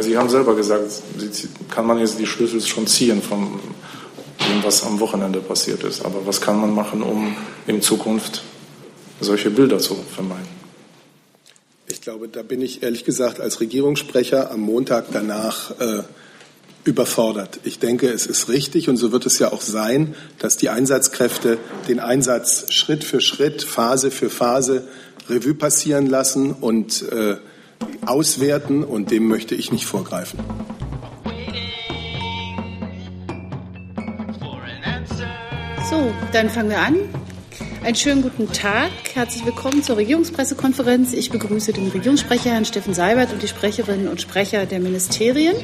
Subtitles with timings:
[0.00, 1.02] Weil Sie haben selber gesagt,
[1.68, 3.60] kann man jetzt die Schlüssel schon ziehen von
[4.48, 6.06] dem, was am Wochenende passiert ist.
[6.06, 8.42] Aber was kann man machen, um in Zukunft
[9.20, 10.48] solche Bilder zu vermeiden?
[11.86, 16.02] Ich glaube, da bin ich ehrlich gesagt als Regierungssprecher am Montag danach äh,
[16.84, 17.60] überfordert.
[17.64, 21.58] Ich denke, es ist richtig und so wird es ja auch sein, dass die Einsatzkräfte
[21.88, 24.88] den Einsatz Schritt für Schritt, Phase für Phase
[25.28, 27.36] Revue passieren lassen und äh,
[28.06, 30.40] auswerten und dem möchte ich nicht vorgreifen.
[35.88, 36.96] So, dann fangen wir an.
[37.82, 38.90] Einen schönen guten Tag.
[39.14, 41.14] Herzlich willkommen zur Regierungspressekonferenz.
[41.14, 45.56] Ich begrüße den Regierungssprecher Herrn Steffen Seibert und die Sprecherinnen und Sprecher der Ministerien.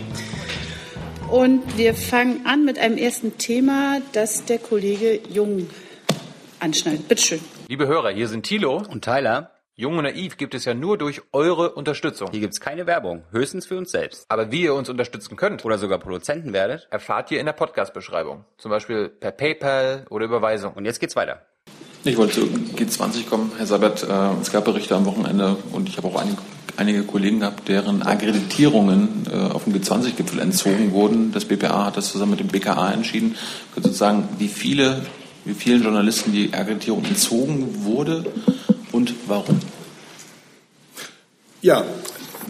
[1.31, 5.69] Und wir fangen an mit einem ersten Thema, das der Kollege Jung
[6.61, 7.07] anschneidet.
[7.07, 7.41] Bitte schön.
[7.69, 9.56] Liebe Hörer, hier sind Thilo und Tyler.
[9.79, 12.31] Jung und Naiv gibt es ja nur durch eure Unterstützung.
[12.31, 14.25] Hier gibt es keine Werbung, höchstens für uns selbst.
[14.31, 18.47] Aber wie ihr uns unterstützen könnt oder sogar Produzenten werdet, erfahrt ihr in der Podcast-Beschreibung.
[18.57, 20.73] Zum Beispiel per PayPal oder Überweisung.
[20.73, 21.43] Und jetzt geht's weiter.
[22.05, 24.03] Ich wollte zu G20 kommen, Herr Sabat.
[24.03, 26.39] Äh, es gab Berichte am Wochenende und ich habe auch einige,
[26.79, 31.33] einige Kollegen gehabt, deren Akkreditierungen äh, auf dem G20-Gipfel entzogen wurden.
[31.33, 33.37] Das BPA hat das zusammen mit dem BKA entschieden.
[33.75, 35.05] Können Sie sagen, wie viele,
[35.45, 38.25] wie vielen Journalisten die Akkreditierung entzogen wurde
[38.97, 39.61] und warum?
[41.67, 41.85] Ja,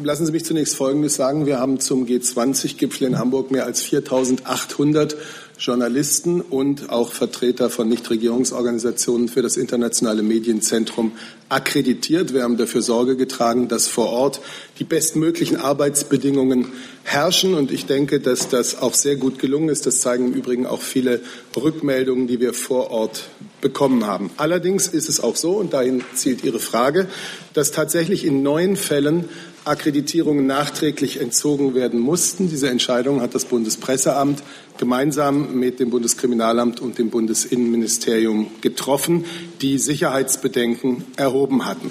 [0.04, 1.46] lassen Sie mich zunächst Folgendes sagen.
[1.46, 5.14] Wir haben zum G20-Gipfel in Hamburg mehr als 4.800
[5.58, 11.12] Journalisten und auch Vertreter von Nichtregierungsorganisationen für das internationale Medienzentrum
[11.48, 12.34] akkreditiert.
[12.34, 14.42] Wir haben dafür Sorge getragen, dass vor Ort
[14.78, 16.72] die bestmöglichen Arbeitsbedingungen
[17.02, 17.54] herrschen.
[17.54, 19.86] Und ich denke, dass das auch sehr gut gelungen ist.
[19.86, 21.22] Das zeigen im Übrigen auch viele
[21.56, 23.30] Rückmeldungen, die wir vor Ort
[23.66, 24.30] bekommen haben.
[24.36, 27.08] Allerdings ist es auch so, und dahin zielt Ihre Frage,
[27.52, 29.28] dass tatsächlich in neun Fällen
[29.64, 32.48] Akkreditierungen nachträglich entzogen werden mussten.
[32.48, 34.40] Diese Entscheidung hat das Bundespresseamt
[34.78, 39.24] gemeinsam mit dem Bundeskriminalamt und dem Bundesinnenministerium getroffen,
[39.60, 41.90] die Sicherheitsbedenken erhoben hatten.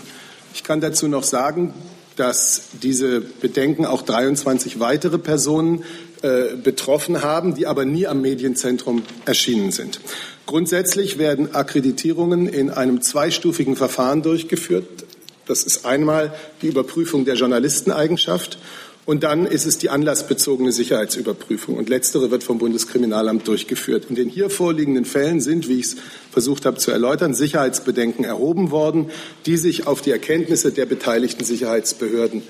[0.54, 1.74] Ich kann dazu noch sagen,
[2.16, 5.84] dass diese Bedenken auch 23 weitere Personen
[6.22, 10.00] äh, betroffen haben, die aber nie am Medienzentrum erschienen sind.
[10.46, 15.06] Grundsätzlich werden Akkreditierungen in einem zweistufigen Verfahren durchgeführt.
[15.48, 18.58] Das ist einmal die Überprüfung der Journalisteneigenschaft
[19.06, 21.78] und dann ist es die anlassbezogene Sicherheitsüberprüfung.
[21.78, 24.06] Und letztere wird vom Bundeskriminalamt durchgeführt.
[24.10, 25.96] In den hier vorliegenden Fällen sind, wie ich es
[26.32, 29.12] versucht habe zu erläutern, Sicherheitsbedenken erhoben worden,
[29.46, 32.42] die sich auf die Erkenntnisse der beteiligten Sicherheitsbehörden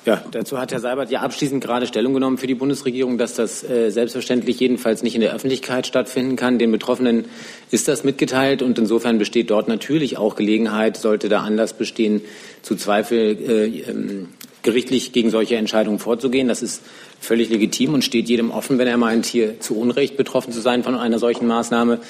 [0.07, 3.63] Ja, dazu hat Herr Seibert ja abschließend gerade Stellung genommen für die Bundesregierung, dass das
[3.63, 6.59] äh, selbstverständlich jedenfalls nicht in der Öffentlichkeit stattfinden kann.
[6.59, 7.27] Den Betroffenen
[7.71, 12.23] ist das mitgeteilt und insofern besteht dort natürlich auch Gelegenheit, sollte da Anlass bestehen,
[12.63, 14.29] zu Zweifel äh, ähm,
[14.67, 16.49] gerichtlich gegen solche Entscheidungen vorzugehen.
[16.49, 16.83] Das ist
[17.21, 20.83] völlig legitim und steht jedem offen, wenn er meint, hier zu Unrecht betroffen zu sein
[20.83, 22.01] von einer solchen Maßnahme.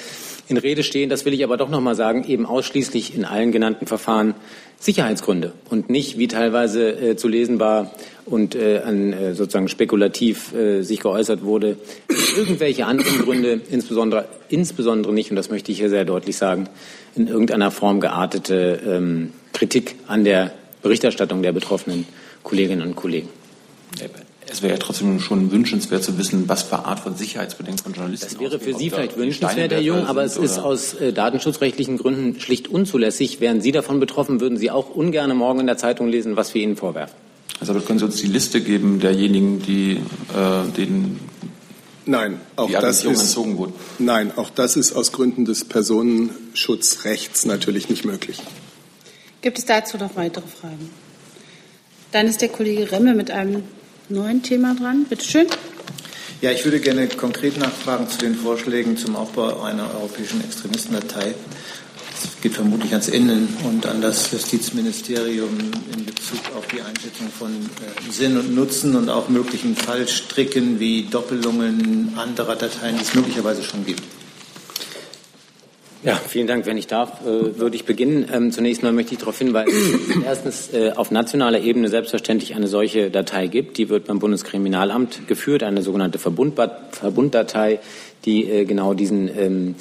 [0.49, 3.53] In Rede stehen, das will ich aber doch noch mal sagen, eben ausschließlich in allen
[3.53, 4.35] genannten Verfahren
[4.79, 7.93] Sicherheitsgründe und nicht, wie teilweise äh, zu lesen war
[8.27, 11.77] und äh, an, äh, sozusagen spekulativ äh, sich geäußert wurde,
[12.37, 16.69] irgendwelche anderen Gründe, insbesondere, insbesondere nicht, und das möchte ich hier sehr deutlich sagen,
[17.17, 22.07] in irgendeiner Form geartete ähm, Kritik an der Berichterstattung der betroffenen
[22.47, 23.29] Kolleginnen und Kollegen.
[24.47, 28.29] das wäre ja trotzdem schon wünschenswert zu wissen, was für Art von Sicherheitsbedenken von Journalisten.
[28.31, 32.41] Das wäre für Sie vielleicht wünschenswert, Herr Jung, aber es ist aus äh, datenschutzrechtlichen Gründen
[32.41, 33.41] schlicht unzulässig.
[33.41, 36.63] Wären Sie davon betroffen, würden Sie auch ungern morgen in der Zeitung lesen, was wir
[36.63, 37.17] Ihnen vorwerfen.
[37.59, 41.19] Also können Sie uns die Liste geben derjenigen, die äh, den
[42.09, 43.37] Nein, auch das ist
[43.99, 48.41] Nein, auch das ist aus Gründen des Personenschutzrechts natürlich nicht möglich.
[49.41, 50.89] Gibt es dazu noch weitere Fragen?
[52.13, 53.65] Dann ist der Kollege Remme mit einem
[54.09, 55.07] neuen Thema dran.
[55.09, 55.47] Bitte schön.
[56.41, 61.35] Ja, ich würde gerne konkret nachfragen zu den Vorschlägen zum Aufbau einer europäischen Extremistendatei.
[62.23, 65.59] Es geht vermutlich ans Innen und an das Justizministerium
[65.95, 71.05] in Bezug auf die Einschätzung von äh, Sinn und Nutzen und auch möglichen Fallstricken wie
[71.05, 74.03] Doppelungen anderer Dateien, die es möglicherweise schon gibt.
[76.07, 76.67] Ja, vielen Dank.
[76.67, 78.31] Wenn ich darf, äh, würde ich beginnen.
[78.33, 82.55] Ähm, zunächst mal möchte ich darauf hinweisen, dass es erstens äh, auf nationaler Ebene selbstverständlich
[82.55, 83.77] eine solche Datei gibt.
[83.77, 87.81] Die wird beim Bundeskriminalamt geführt, eine sogenannte Verbunddatei,
[88.25, 89.75] die äh, genau diesen, ähm,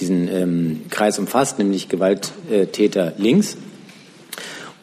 [0.00, 3.56] diesen ähm, Kreis umfasst, nämlich Gewalttäter links.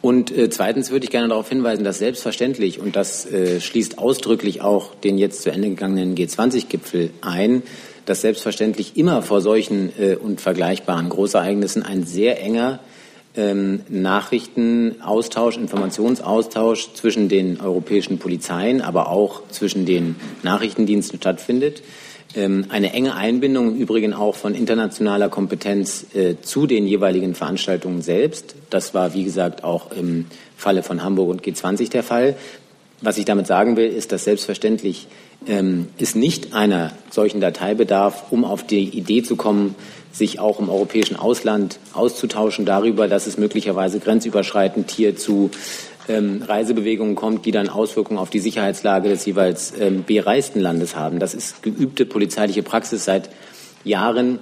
[0.00, 4.62] Und äh, zweitens würde ich gerne darauf hinweisen, dass selbstverständlich, und das äh, schließt ausdrücklich
[4.62, 7.62] auch den jetzt zu Ende gegangenen G20-Gipfel ein,
[8.08, 12.80] dass selbstverständlich immer vor solchen äh, und vergleichbaren Großereignissen ein sehr enger
[13.36, 21.82] ähm, Nachrichtenaustausch, Informationsaustausch zwischen den europäischen Polizeien, aber auch zwischen den Nachrichtendiensten stattfindet.
[22.34, 28.00] Ähm, eine enge Einbindung im Übrigen auch von internationaler Kompetenz äh, zu den jeweiligen Veranstaltungen
[28.00, 28.54] selbst.
[28.70, 30.26] Das war, wie gesagt, auch im
[30.56, 32.36] Falle von Hamburg und G20 der Fall.
[33.02, 35.08] Was ich damit sagen will, ist, dass selbstverständlich
[35.46, 39.74] ähm, ist nicht einer solchen Dateibedarf, um auf die Idee zu kommen,
[40.12, 45.50] sich auch im europäischen Ausland auszutauschen darüber, dass es möglicherweise grenzüberschreitend hier zu
[46.08, 51.18] ähm, Reisebewegungen kommt, die dann Auswirkungen auf die Sicherheitslage des jeweils ähm, bereisten Landes haben.
[51.18, 53.30] Das ist geübte polizeiliche Praxis seit
[53.84, 54.40] Jahren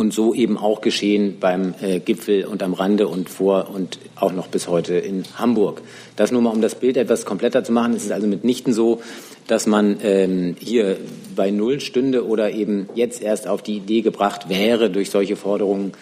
[0.00, 4.32] und so eben auch geschehen beim äh, Gipfel und am Rande und vor und auch
[4.32, 5.82] noch bis heute in Hamburg.
[6.16, 7.92] Das nur mal, um das Bild etwas kompletter zu machen.
[7.92, 9.02] Es ist also mitnichten so,
[9.46, 10.96] dass man ähm, hier
[11.36, 15.92] bei Null stünde oder eben jetzt erst auf die Idee gebracht wäre, durch solche Forderungen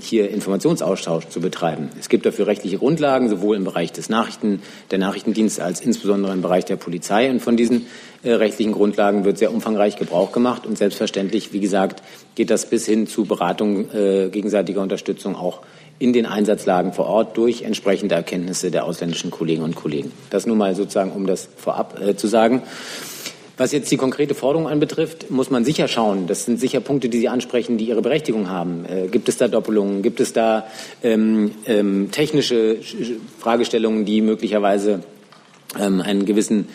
[0.00, 1.90] hier Informationsaustausch zu betreiben.
[1.98, 6.42] Es gibt dafür rechtliche Grundlagen, sowohl im Bereich des Nachrichten, der Nachrichtendienste als insbesondere im
[6.42, 7.30] Bereich der Polizei.
[7.30, 7.86] Und von diesen
[8.22, 10.66] äh, rechtlichen Grundlagen wird sehr umfangreich Gebrauch gemacht.
[10.66, 12.02] Und selbstverständlich, wie gesagt,
[12.34, 15.60] geht das bis hin zu Beratung, äh, gegenseitiger Unterstützung auch
[16.00, 20.10] in den Einsatzlagen vor Ort durch entsprechende Erkenntnisse der ausländischen Kolleginnen und Kollegen.
[20.30, 22.62] Das nur mal sozusagen, um das vorab äh, zu sagen.
[23.60, 26.26] Was jetzt die konkrete Forderung anbetrifft, muss man sicher schauen.
[26.26, 28.86] Das sind sicher Punkte, die Sie ansprechen, die ihre Berechtigung haben.
[28.86, 30.00] Äh, gibt es da Doppelungen?
[30.00, 30.64] Gibt es da
[31.02, 32.78] ähm, ähm, technische
[33.38, 35.02] Fragestellungen, die möglicherweise
[35.78, 36.68] ähm, einen gewissen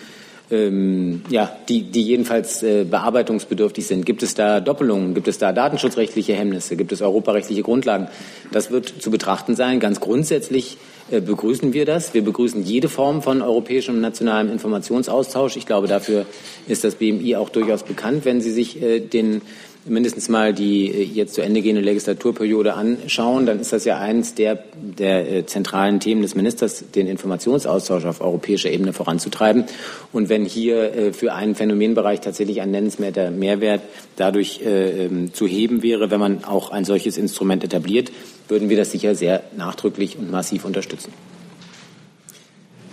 [0.52, 4.06] ähm, ja, die, die jedenfalls äh, bearbeitungsbedürftig sind.
[4.06, 5.16] Gibt es da Doppelungen?
[5.16, 6.76] Gibt es da datenschutzrechtliche Hemmnisse?
[6.76, 8.10] Gibt es europarechtliche Grundlagen?
[8.52, 9.80] Das wird zu betrachten sein.
[9.80, 10.78] Ganz grundsätzlich
[11.10, 12.14] begrüßen wir das.
[12.14, 15.56] Wir begrüßen jede Form von europäischem und nationalem Informationsaustausch.
[15.56, 16.26] Ich glaube, dafür
[16.68, 19.42] ist das BMI auch durchaus bekannt, wenn Sie sich äh, den
[19.86, 24.34] mindestens mal die äh, jetzt zu Ende gehende Legislaturperiode anschauen, dann ist das ja eines
[24.34, 29.66] der, der äh, zentralen Themen des Ministers, den Informationsaustausch auf europäischer Ebene voranzutreiben.
[30.12, 33.82] Und wenn hier äh, für einen Phänomenbereich tatsächlich ein nennenswerter Mehrwert
[34.16, 38.12] dadurch ähm, zu heben wäre, wenn man auch ein solches Instrument etabliert,
[38.48, 41.12] würden wir das sicher sehr nachdrücklich und massiv unterstützen.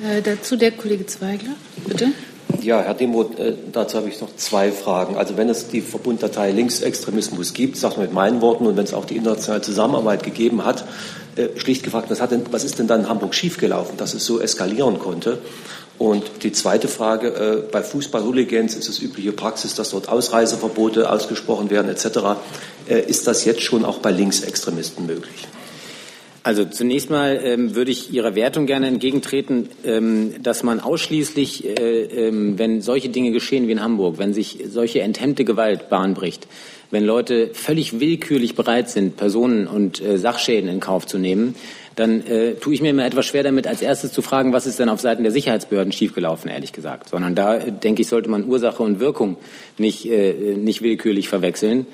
[0.02, 1.54] Äh, dazu der Kollege Zweigler,
[1.86, 2.08] bitte.
[2.60, 5.16] Ja, Herr Demuth, äh, dazu habe ich noch zwei Fragen.
[5.16, 8.94] Also wenn es die Verbunddatei Linksextremismus gibt, sagt man mit meinen Worten, und wenn es
[8.94, 10.84] auch die internationale Zusammenarbeit gegeben hat,
[11.36, 14.40] äh, schlicht gefragt, was, denn, was ist denn dann in Hamburg schiefgelaufen, dass es so
[14.40, 15.38] eskalieren konnte?
[15.98, 21.70] Und die zweite Frage, äh, bei Fußball-Hooligans ist es übliche Praxis, dass dort Ausreiseverbote ausgesprochen
[21.70, 22.40] werden etc.
[22.86, 25.46] Ist das jetzt schon auch bei Linksextremisten möglich?
[26.44, 32.28] Also zunächst mal ähm, würde ich Ihrer Wertung gerne entgegentreten, ähm, dass man ausschließlich, äh,
[32.28, 36.48] ähm, wenn solche Dinge geschehen wie in Hamburg, wenn sich solche enthemmte Gewalt Bahn bricht,
[36.90, 41.54] wenn Leute völlig willkürlich bereit sind, Personen und äh, Sachschäden in Kauf zu nehmen,
[41.94, 44.80] dann äh, tue ich mir immer etwas schwer damit, als erstes zu fragen, was ist
[44.80, 47.10] denn auf Seiten der Sicherheitsbehörden schiefgelaufen, ehrlich gesagt.
[47.10, 49.36] Sondern da, denke ich, sollte man Ursache und Wirkung
[49.78, 51.86] nicht, äh, nicht willkürlich verwechseln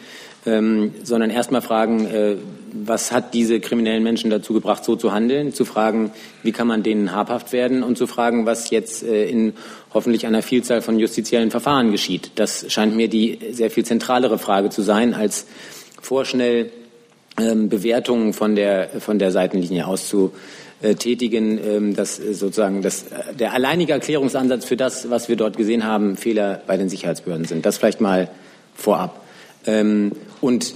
[0.49, 2.37] ähm, sondern erstmal fragen, äh,
[2.73, 6.11] was hat diese kriminellen Menschen dazu gebracht, so zu handeln, zu fragen,
[6.43, 9.55] wie kann man denen habhaft werden und zu fragen, was jetzt äh, in
[9.93, 12.33] hoffentlich einer Vielzahl von justiziellen Verfahren geschieht.
[12.37, 15.47] Das scheint mir die sehr viel zentralere Frage zu sein, als
[16.01, 16.71] vorschnell
[17.39, 20.33] ähm, Bewertungen von der, von der Seitenlinie aus zu,
[20.81, 23.07] äh, tätigen, ähm, dass sozusagen das,
[23.39, 27.67] der alleinige Erklärungsansatz für das, was wir dort gesehen haben, Fehler bei den Sicherheitsbehörden sind.
[27.67, 28.31] Das vielleicht mal
[28.77, 29.28] vorab.
[29.67, 30.75] Ähm, und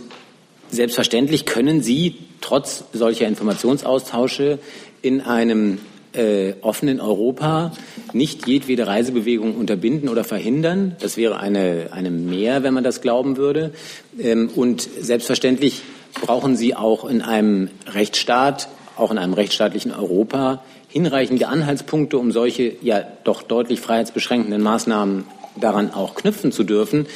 [0.70, 4.58] selbstverständlich können Sie trotz solcher Informationsaustausche
[5.02, 5.78] in einem
[6.14, 7.72] äh, offenen Europa
[8.12, 10.96] nicht jedwede Reisebewegung unterbinden oder verhindern.
[11.00, 13.72] Das wäre eine, eine Mehr, wenn man das glauben würde.
[14.18, 15.82] Ähm, und selbstverständlich
[16.20, 22.76] brauchen Sie auch in einem Rechtsstaat, auch in einem rechtsstaatlichen Europa, hinreichende Anhaltspunkte, um solche
[22.82, 25.24] ja doch deutlich freiheitsbeschränkenden Maßnahmen
[25.58, 27.06] daran auch knüpfen zu dürfen,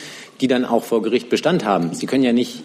[0.41, 1.95] die dann auch vor Gericht Bestand haben.
[1.95, 2.63] Sie können ja nicht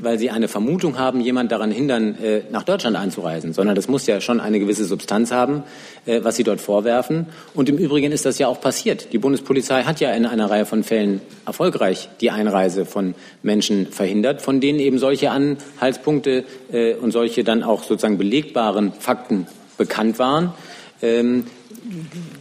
[0.00, 4.06] weil sie eine Vermutung haben, jemand daran hindern, äh, nach Deutschland einzureisen, sondern das muss
[4.06, 5.62] ja schon eine gewisse Substanz haben,
[6.06, 7.26] äh, was sie dort vorwerfen.
[7.54, 9.12] Und im Übrigen ist das ja auch passiert.
[9.12, 14.42] Die Bundespolizei hat ja in einer Reihe von Fällen erfolgreich die Einreise von Menschen verhindert,
[14.42, 19.46] von denen eben solche Anhaltspunkte äh, und solche dann auch sozusagen belegbaren Fakten
[19.76, 20.52] bekannt waren.
[21.00, 21.44] Ähm,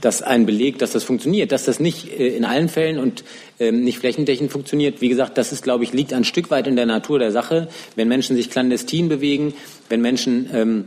[0.01, 3.23] dass ein Beleg, dass das funktioniert, dass das nicht äh, in allen Fällen und
[3.59, 5.01] ähm, nicht flächendeckend funktioniert.
[5.01, 7.67] Wie gesagt, das ist, glaube ich, liegt ein Stück weit in der Natur der Sache.
[7.95, 9.53] Wenn Menschen sich clandestin bewegen,
[9.89, 10.85] wenn Menschen ähm,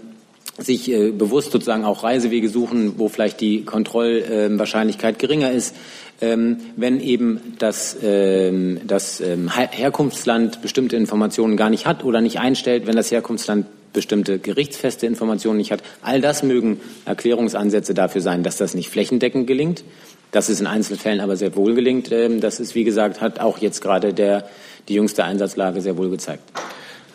[0.58, 5.74] sich äh, bewusst sozusagen auch Reisewege suchen, wo vielleicht die Kontrollwahrscheinlichkeit geringer ist,
[6.20, 12.38] ähm, wenn eben das, ähm, das ähm, Herkunftsland bestimmte Informationen gar nicht hat oder nicht
[12.40, 15.82] einstellt, wenn das Herkunftsland bestimmte gerichtsfeste Informationen nicht hat.
[16.02, 19.84] All das mögen Erklärungsansätze dafür sein, dass das nicht flächendeckend gelingt.
[20.32, 23.58] Dass es in Einzelfällen aber sehr wohl gelingt, ähm, das ist, wie gesagt, hat auch
[23.58, 24.48] jetzt gerade der,
[24.88, 26.44] die jüngste Einsatzlage sehr wohl gezeigt.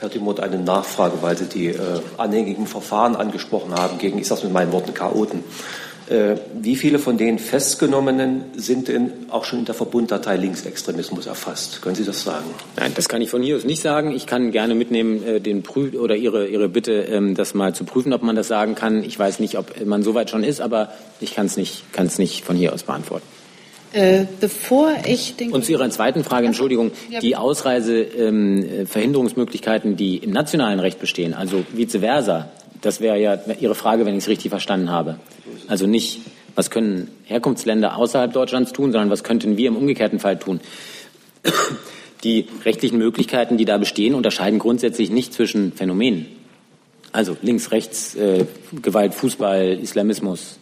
[0.02, 1.80] Herr Dimroth, eine Nachfrage, weil Sie die äh,
[2.18, 5.46] anhängigen Verfahren angesprochen haben gegen, ich sage mit meinen Worten, Chaoten.
[6.08, 11.82] Äh, wie viele von den Festgenommenen sind denn auch schon in der Verbunddatei Linksextremismus erfasst?
[11.82, 12.46] Können Sie das sagen?
[12.78, 14.12] Nein, das kann ich von hier aus nicht sagen.
[14.12, 17.86] Ich kann gerne mitnehmen äh, den Prüf oder Ihre, Ihre Bitte, ähm, das mal zu
[17.86, 19.04] prüfen, ob man das sagen kann.
[19.04, 22.08] Ich weiß nicht, ob man so weit schon ist, aber ich kann es nicht, kann
[22.18, 23.26] nicht von hier aus beantworten.
[23.96, 30.30] Äh, bevor ich den Und zu Ihrer zweiten Frage, Entschuldigung, die Ausreiseverhinderungsmöglichkeiten, ähm, die im
[30.32, 32.50] nationalen Recht bestehen, also vice versa,
[32.82, 35.20] das wäre ja Ihre Frage, wenn ich es richtig verstanden habe.
[35.68, 36.22] Also nicht,
[36.56, 40.60] was können Herkunftsländer außerhalb Deutschlands tun, sondern was könnten wir im umgekehrten Fall tun.
[42.24, 46.26] Die rechtlichen Möglichkeiten, die da bestehen, unterscheiden grundsätzlich nicht zwischen Phänomenen.
[47.12, 48.46] Also links, rechts, äh,
[48.82, 50.58] Gewalt, Fußball, Islamismus,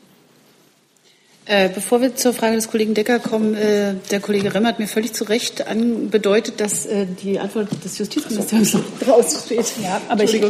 [1.45, 4.87] äh, bevor wir zur Frage des Kollegen Decker kommen, äh, der Kollege Remmer hat mir
[4.87, 5.65] völlig zu Recht
[6.09, 9.83] bedeutet, dass äh, die Antwort des Justizministeriums draußen steht.
[9.83, 10.41] Ja, aber ich,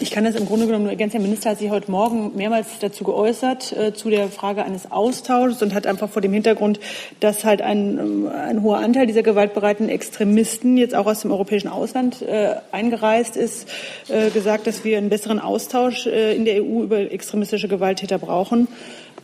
[0.00, 1.18] ich kann das im Grunde genommen nur ergänzen.
[1.18, 5.62] Der Minister hat sich heute Morgen mehrmals dazu geäußert, äh, zu der Frage eines Austauschs
[5.62, 6.80] und hat einfach vor dem Hintergrund,
[7.20, 11.68] dass halt ein, ähm, ein hoher Anteil dieser gewaltbereiten Extremisten jetzt auch aus dem europäischen
[11.68, 13.68] Ausland äh, eingereist ist,
[14.08, 18.68] äh, gesagt, dass wir einen besseren Austausch in der EU über extremistische Gewalttäter brauchen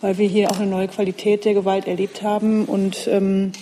[0.00, 3.52] weil wir hier auch eine neue Qualität der Gewalt erlebt haben und ähm,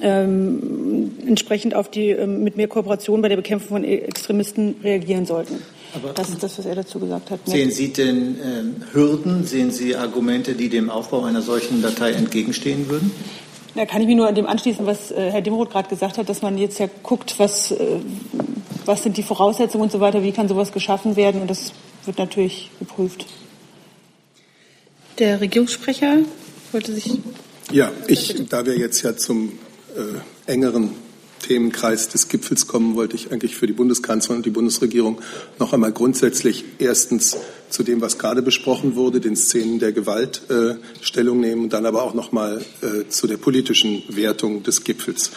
[0.00, 5.62] ähm, entsprechend auf die ähm, mit mehr Kooperation bei der Bekämpfung von Extremisten reagieren sollten.
[5.94, 7.40] Aber das ist das, was er dazu gesagt hat.
[7.44, 12.88] Sehen Sie denn ähm, Hürden, sehen Sie Argumente, die dem Aufbau einer solchen Datei entgegenstehen
[12.88, 13.10] würden?
[13.74, 16.28] Da kann ich mich nur an dem anschließen, was äh, Herr Dimroth gerade gesagt hat,
[16.28, 18.00] dass man jetzt ja guckt, was, äh,
[18.84, 21.72] was sind die Voraussetzungen und so weiter, wie kann sowas geschaffen werden und das
[22.04, 23.26] wird natürlich geprüft.
[25.18, 26.18] Der Regierungssprecher
[26.72, 27.18] wollte sich.
[27.70, 29.58] Ja, ich, da wir jetzt ja zum
[29.96, 30.90] äh, engeren
[31.42, 35.20] Themenkreis des Gipfels kommen, wollte ich eigentlich für die Bundeskanzlerin und die Bundesregierung
[35.58, 37.36] noch einmal grundsätzlich erstens
[37.68, 41.86] zu dem, was gerade besprochen wurde, den Szenen der Gewalt äh, Stellung nehmen und dann
[41.86, 45.30] aber auch noch mal äh, zu der politischen Wertung des Gipfels.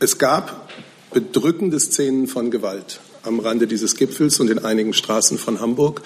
[0.00, 0.70] Es gab
[1.12, 6.02] bedrückende Szenen von Gewalt am Rande dieses Gipfels und in einigen Straßen von Hamburg.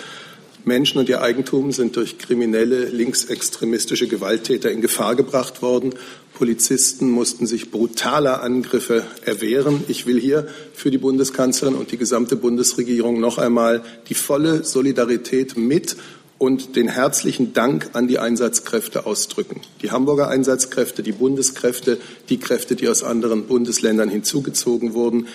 [0.64, 5.94] Menschen und ihr Eigentum sind durch kriminelle linksextremistische Gewalttäter in Gefahr gebracht worden.
[6.42, 9.84] Polizisten mussten sich brutaler Angriffe erwehren.
[9.86, 15.56] Ich will hier für die Bundeskanzlerin und die gesamte Bundesregierung noch einmal die volle Solidarität
[15.56, 15.94] mit
[16.38, 19.60] und den herzlichen Dank an die Einsatzkräfte ausdrücken.
[19.82, 25.28] Die Hamburger Einsatzkräfte, die Bundeskräfte, die Kräfte, die aus anderen Bundesländern hinzugezogen wurden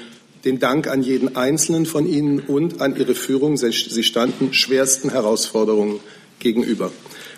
[0.43, 3.55] den Dank an jeden Einzelnen von Ihnen und an Ihre Führung.
[3.55, 5.99] Sie standen schwersten Herausforderungen
[6.39, 6.91] gegenüber.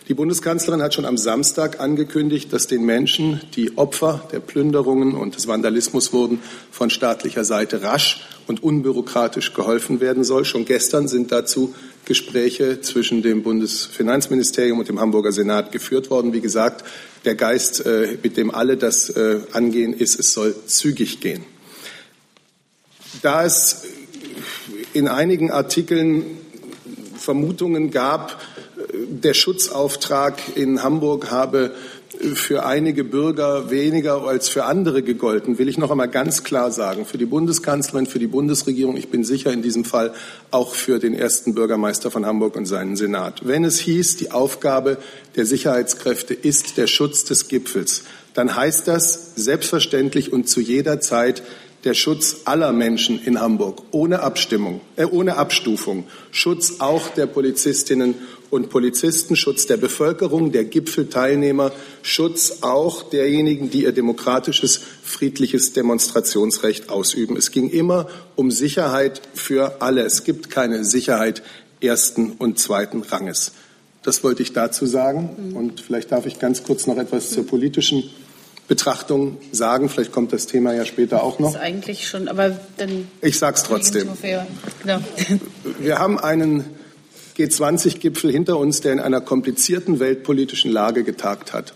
[0.10, 5.36] Die Bundeskanzlerin hat schon am Samstag angekündigt, dass den Menschen, die Opfer der Plünderungen und
[5.36, 10.46] des Vandalismus wurden, von staatlicher Seite rasch und unbürokratisch geholfen werden soll.
[10.46, 11.75] Schon gestern sind dazu
[12.06, 16.34] Gespräche zwischen dem Bundesfinanzministerium und dem Hamburger Senat geführt worden.
[16.34, 16.84] Wie gesagt,
[17.24, 21.46] der Geist, äh, mit dem alle das äh, angehen, ist, es soll zügig gehen.
[23.22, 23.84] Da es
[24.94, 26.25] in einigen Artikeln
[27.16, 28.42] Vermutungen gab,
[29.08, 31.72] der Schutzauftrag in Hamburg habe
[32.34, 37.06] für einige Bürger weniger als für andere gegolten, will ich noch einmal ganz klar sagen,
[37.06, 40.13] für die Bundeskanzlerin, für die Bundesregierung, ich bin sicher in diesem Fall
[40.51, 43.48] auch für den ersten Bürgermeister von Hamburg und seinen Senat.
[43.48, 44.98] Wenn es hieß, die Aufgabe
[45.36, 48.03] der Sicherheitskräfte ist der Schutz des Gipfels,
[48.34, 51.41] dann heißt das selbstverständlich und zu jeder Zeit
[51.83, 58.15] der Schutz aller Menschen in Hamburg ohne Abstimmung, äh, ohne Abstufung, Schutz auch der Polizistinnen
[58.50, 61.71] und Polizisten, Schutz der Bevölkerung, der Gipfelteilnehmer,
[62.01, 67.38] Schutz auch derjenigen, die ihr demokratisches, friedliches Demonstrationsrecht ausüben.
[67.38, 70.01] Es ging immer um Sicherheit für alle.
[70.01, 71.43] Es gibt keine Sicherheit
[71.81, 73.51] ersten und zweiten Ranges.
[74.03, 75.53] Das wollte ich dazu sagen.
[75.55, 78.09] Und vielleicht darf ich ganz kurz noch etwas zur politischen
[78.69, 79.89] Betrachtung sagen.
[79.89, 81.53] Vielleicht kommt das Thema ja später auch noch.
[81.53, 83.09] Das ist eigentlich schon, aber dann.
[83.21, 84.07] Ich sage es trotzdem.
[84.21, 85.01] Genau.
[85.79, 86.63] Wir haben einen
[87.38, 91.73] G20-Gipfel hinter uns, der in einer komplizierten weltpolitischen Lage getagt hat.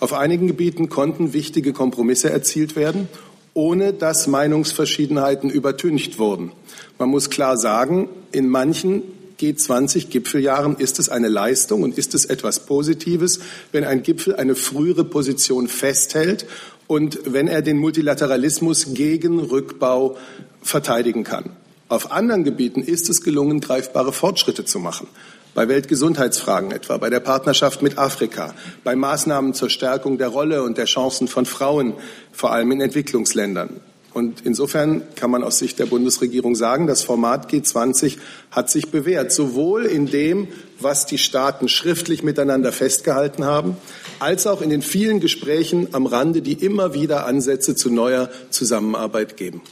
[0.00, 3.08] Auf einigen Gebieten konnten wichtige Kompromisse erzielt werden,
[3.54, 6.50] ohne dass Meinungsverschiedenheiten übertüncht wurden.
[6.98, 9.02] Man muss klar sagen, in manchen
[9.42, 13.40] G20-Gipfeljahren ist es eine Leistung und ist es etwas Positives,
[13.72, 16.46] wenn ein Gipfel eine frühere Position festhält
[16.86, 20.16] und wenn er den Multilateralismus gegen Rückbau
[20.62, 21.50] verteidigen kann.
[21.88, 25.08] Auf anderen Gebieten ist es gelungen, greifbare Fortschritte zu machen.
[25.54, 30.78] Bei Weltgesundheitsfragen etwa, bei der Partnerschaft mit Afrika, bei Maßnahmen zur Stärkung der Rolle und
[30.78, 31.94] der Chancen von Frauen,
[32.32, 33.80] vor allem in Entwicklungsländern.
[34.14, 38.18] Und insofern kann man aus Sicht der Bundesregierung sagen, das Format G20
[38.50, 43.76] hat sich bewährt, sowohl in dem, was die Staaten schriftlich miteinander festgehalten haben,
[44.18, 49.36] als auch in den vielen Gesprächen am Rande, die immer wieder Ansätze zu neuer Zusammenarbeit
[49.36, 49.62] geben.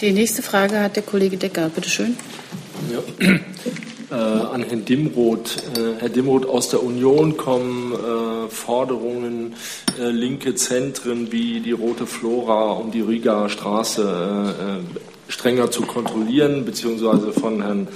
[0.00, 1.70] Die nächste Frage hat der Kollege Decker.
[1.74, 2.16] Bitte schön.
[2.92, 3.38] Ja.
[4.08, 5.56] Äh, an Herrn Dimroth.
[5.76, 9.54] Äh, Herr Dimroth, aus der Union kommen äh, Forderungen,
[9.98, 14.80] äh, linke Zentren wie die Rote Flora um die Riga Straße äh, äh,
[15.26, 17.88] strenger zu kontrollieren, beziehungsweise von Herrn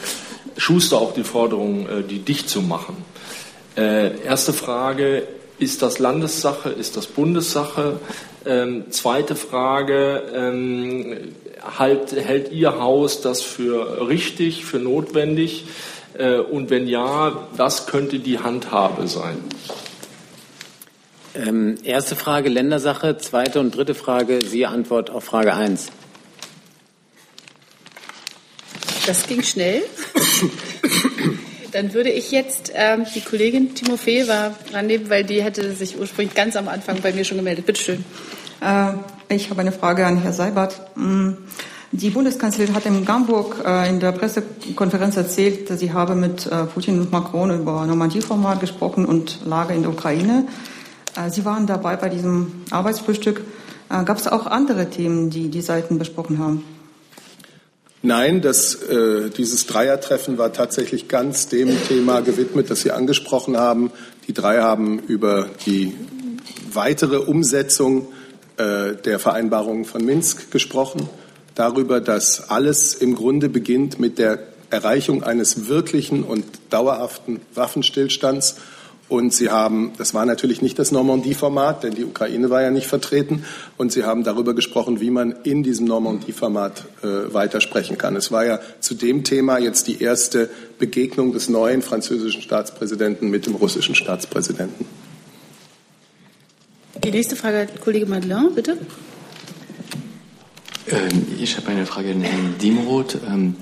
[0.56, 2.96] Schuster auch die Forderung, die dicht zu machen.
[3.76, 5.22] erste Frage,
[5.60, 8.00] ist das Landessache, ist das Bundessache?
[8.44, 11.34] Ähm, zweite Frage, ähm,
[11.78, 15.64] halt, hält Ihr Haus das für richtig, für notwendig?
[16.18, 19.38] Äh, und wenn ja, was könnte die Handhabe sein?
[21.34, 25.88] Ähm, erste Frage Ländersache, zweite und dritte Frage, Sie Antwort auf Frage 1.
[29.06, 29.82] Das ging schnell.
[31.72, 35.98] Dann würde ich jetzt, ähm, die Kollegin Timofey war dran nehmen, weil die hätte sich
[35.98, 37.64] ursprünglich ganz am Anfang bei mir schon gemeldet.
[37.64, 38.04] Bitte schön.
[38.60, 38.92] Äh,
[39.34, 40.80] ich habe eine Frage an Herrn Seibert.
[40.96, 41.34] Mm,
[41.92, 47.00] die Bundeskanzlerin hat in Hamburg äh, in der Pressekonferenz erzählt, sie habe mit äh, Putin
[47.00, 50.46] und Macron über Normandie-Format gesprochen und Lage in der Ukraine.
[51.28, 53.40] Sie waren dabei bei diesem Arbeitsfrühstück.
[53.88, 56.62] Gab es auch andere Themen, die die Seiten besprochen haben?
[58.02, 63.90] Nein, das, äh, dieses Dreiertreffen war tatsächlich ganz dem Thema gewidmet, das Sie angesprochen haben.
[64.26, 65.92] Die drei haben über die
[66.72, 68.08] weitere Umsetzung
[68.56, 71.10] äh, der Vereinbarungen von Minsk gesprochen,
[71.54, 74.38] darüber, dass alles im Grunde beginnt mit der
[74.70, 78.56] Erreichung eines wirklichen und dauerhaften Waffenstillstands.
[79.08, 82.86] Und Sie haben, das war natürlich nicht das Normandie-Format, denn die Ukraine war ja nicht
[82.86, 83.44] vertreten.
[83.76, 88.14] Und Sie haben darüber gesprochen, wie man in diesem Normandie-Format äh, weitersprechen kann.
[88.14, 93.46] Es war ja zu dem Thema jetzt die erste Begegnung des neuen französischen Staatspräsidenten mit
[93.46, 94.86] dem russischen Staatspräsidenten.
[97.02, 98.78] Die nächste Frage hat Kollege Madeleine, bitte.
[100.92, 103.18] Ähm, ich habe eine Frage an Herrn Dimroth.
[103.28, 103.56] Ähm,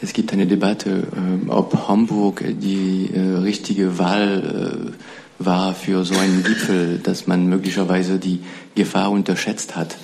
[0.00, 4.92] es gibt eine Debatte, ähm, ob Hamburg die äh, richtige Wahl
[5.40, 8.40] äh, war für so einen Gipfel, dass man möglicherweise die
[8.74, 9.96] Gefahr unterschätzt hat.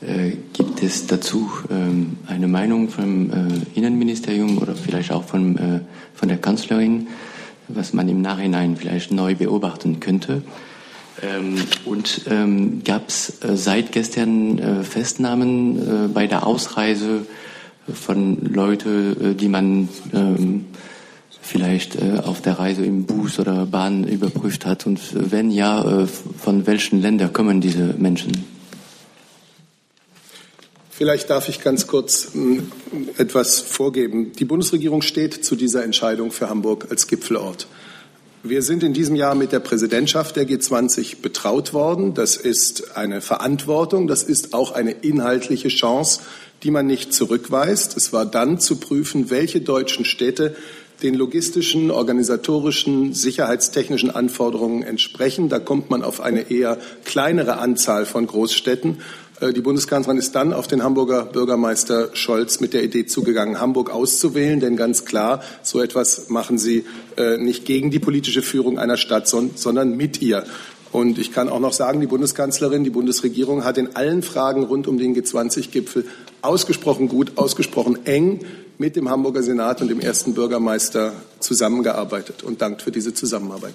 [0.00, 1.50] Äh, gibt es dazu
[2.26, 3.30] eine Meinung vom
[3.74, 7.06] Innenministerium oder vielleicht auch von, von der Kanzlerin,
[7.68, 10.42] was man im Nachhinein vielleicht neu beobachten könnte?
[11.22, 17.26] Ähm, und ähm, gab es äh, seit gestern äh, Festnahmen äh, bei der Ausreise
[17.92, 20.66] von Leuten, äh, die man ähm,
[21.40, 24.84] vielleicht äh, auf der Reise im Bus oder Bahn überprüft hat?
[24.86, 26.06] Und wenn ja,
[26.38, 28.44] von welchen Ländern kommen diese Menschen?
[30.90, 32.30] Vielleicht darf ich ganz kurz
[33.16, 34.32] etwas vorgeben.
[34.38, 37.66] Die Bundesregierung steht zu dieser Entscheidung für Hamburg als Gipfelort.
[38.44, 42.12] Wir sind in diesem Jahr mit der Präsidentschaft der G20 betraut worden.
[42.12, 46.22] Das ist eine Verantwortung, das ist auch eine inhaltliche Chance,
[46.64, 47.96] die man nicht zurückweist.
[47.96, 50.56] Es war dann zu prüfen, welche deutschen Städte
[51.04, 55.48] den logistischen, organisatorischen, sicherheitstechnischen Anforderungen entsprechen.
[55.48, 58.98] Da kommt man auf eine eher kleinere Anzahl von Großstädten.
[59.42, 63.90] Äh, die Bundeskanzlerin ist dann auf den Hamburger Bürgermeister Scholz mit der Idee zugegangen, Hamburg
[63.90, 64.60] auszuwählen.
[64.60, 66.84] Denn ganz klar, so etwas machen Sie
[67.16, 70.44] äh, nicht gegen die politische Führung einer Stadt, sondern mit ihr.
[70.92, 74.86] Und ich kann auch noch sagen, die Bundeskanzlerin, die Bundesregierung hat in allen Fragen rund
[74.86, 76.04] um den G20-Gipfel
[76.42, 78.40] ausgesprochen gut, ausgesprochen eng
[78.76, 83.74] mit dem Hamburger Senat und dem ersten Bürgermeister zusammengearbeitet und dankt für diese Zusammenarbeit.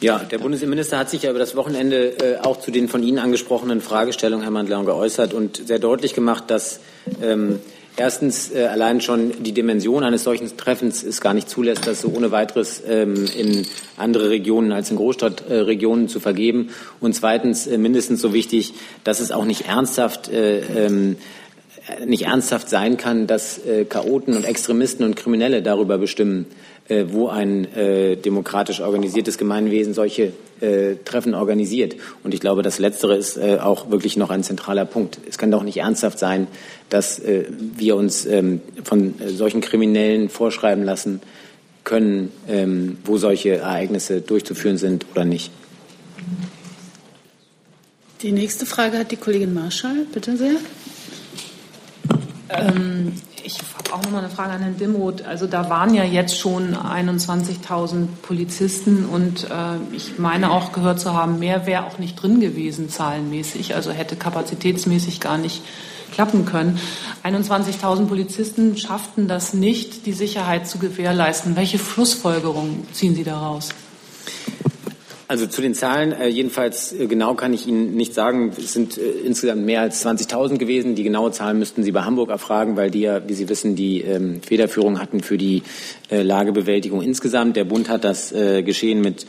[0.00, 3.18] Ja, der Bundesinnenminister hat sich ja über das Wochenende äh, auch zu den von Ihnen
[3.18, 6.80] angesprochenen Fragestellungen, Herr Mandler, geäußert und sehr deutlich gemacht, dass
[7.22, 7.60] ähm,
[7.96, 12.08] erstens äh, allein schon die Dimension eines solchen Treffens es gar nicht zulässt, das so
[12.08, 16.70] ohne weiteres ähm, in andere Regionen als in Großstadtregionen äh, zu vergeben.
[17.00, 21.16] Und zweitens äh, mindestens so wichtig, dass es auch nicht ernsthaft äh, ähm,
[22.06, 26.46] nicht ernsthaft sein kann, dass äh, Chaoten und Extremisten und Kriminelle darüber bestimmen,
[26.88, 31.96] äh, wo ein äh, demokratisch organisiertes Gemeinwesen solche äh, Treffen organisiert.
[32.22, 35.18] Und ich glaube, das Letztere ist äh, auch wirklich noch ein zentraler Punkt.
[35.28, 36.46] Es kann doch nicht ernsthaft sein,
[36.90, 37.44] dass äh,
[37.76, 41.20] wir uns ähm, von äh, solchen Kriminellen vorschreiben lassen
[41.84, 45.50] können, ähm, wo solche Ereignisse durchzuführen sind oder nicht.
[48.22, 50.06] Die nächste Frage hat die Kollegin Marschall.
[50.12, 50.56] Bitte sehr.
[52.48, 53.12] Ähm,
[53.44, 55.22] ich habe auch noch mal eine Frage an Herrn Dimroth.
[55.22, 61.12] Also da waren ja jetzt schon 21.000 Polizisten und äh, ich meine auch gehört zu
[61.12, 65.62] haben, mehr wäre auch nicht drin gewesen zahlenmäßig, also hätte kapazitätsmäßig gar nicht
[66.12, 66.80] klappen können.
[67.24, 71.56] 21.000 Polizisten schafften das nicht, die Sicherheit zu gewährleisten.
[71.56, 73.70] Welche Schlussfolgerungen ziehen Sie daraus?
[75.26, 78.52] Also zu den Zahlen, äh, jedenfalls äh, genau kann ich Ihnen nicht sagen.
[78.56, 80.94] Es sind äh, insgesamt mehr als 20.000 gewesen.
[80.94, 84.02] Die genaue Zahl müssten Sie bei Hamburg erfragen, weil die ja, wie Sie wissen, die
[84.02, 85.62] ähm, Federführung hatten für die
[86.10, 87.56] äh, Lagebewältigung insgesamt.
[87.56, 89.26] Der Bund hat das äh, Geschehen mit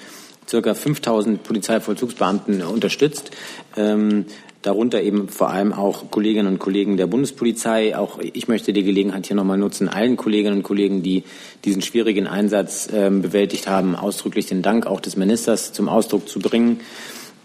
[0.49, 3.31] circa 5.000 Polizeivollzugsbeamten unterstützt.
[3.77, 4.25] Ähm,
[4.65, 7.97] darunter eben vor allem auch Kolleginnen und Kollegen der Bundespolizei.
[7.97, 11.23] Auch ich möchte die Gelegenheit hier nochmal nutzen, allen Kolleginnen und Kollegen, die
[11.63, 16.39] diesen schwierigen Einsatz äh, bewältigt haben, ausdrücklich den Dank auch des Ministers zum Ausdruck zu
[16.39, 16.79] bringen.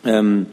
[0.05, 0.47] Ähm,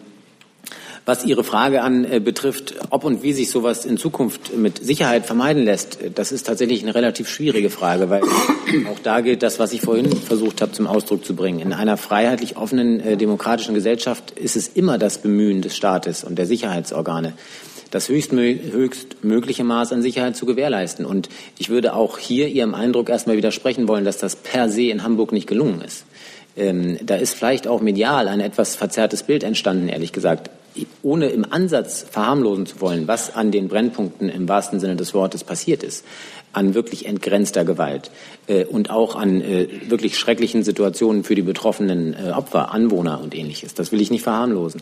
[1.08, 5.26] was Ihre Frage an äh, betrifft, ob und wie sich sowas in Zukunft mit Sicherheit
[5.26, 8.22] vermeiden lässt, äh, das ist tatsächlich eine relativ schwierige Frage, weil
[8.92, 11.62] auch da gilt das, was ich vorhin versucht habe zum Ausdruck zu bringen.
[11.62, 16.38] In einer freiheitlich offenen äh, demokratischen Gesellschaft ist es immer das Bemühen des Staates und
[16.38, 17.32] der Sicherheitsorgane,
[17.90, 21.06] das höchstmögliche Maß an Sicherheit zu gewährleisten.
[21.06, 25.04] Und ich würde auch hier Ihrem Eindruck erstmal widersprechen wollen, dass das per se in
[25.04, 26.04] Hamburg nicht gelungen ist.
[26.58, 30.50] Ähm, da ist vielleicht auch medial ein etwas verzerrtes Bild entstanden, ehrlich gesagt
[31.02, 35.44] ohne im Ansatz verharmlosen zu wollen, was an den Brennpunkten im wahrsten Sinne des Wortes
[35.44, 36.06] passiert ist,
[36.54, 38.12] an wirklich entgrenzter Gewalt
[38.48, 43.36] äh, und auch an äh, wirklich schrecklichen Situationen für die betroffenen äh, Opfer, Anwohner und
[43.36, 43.74] ähnliches.
[43.74, 44.82] Das will ich nicht verharmlosen.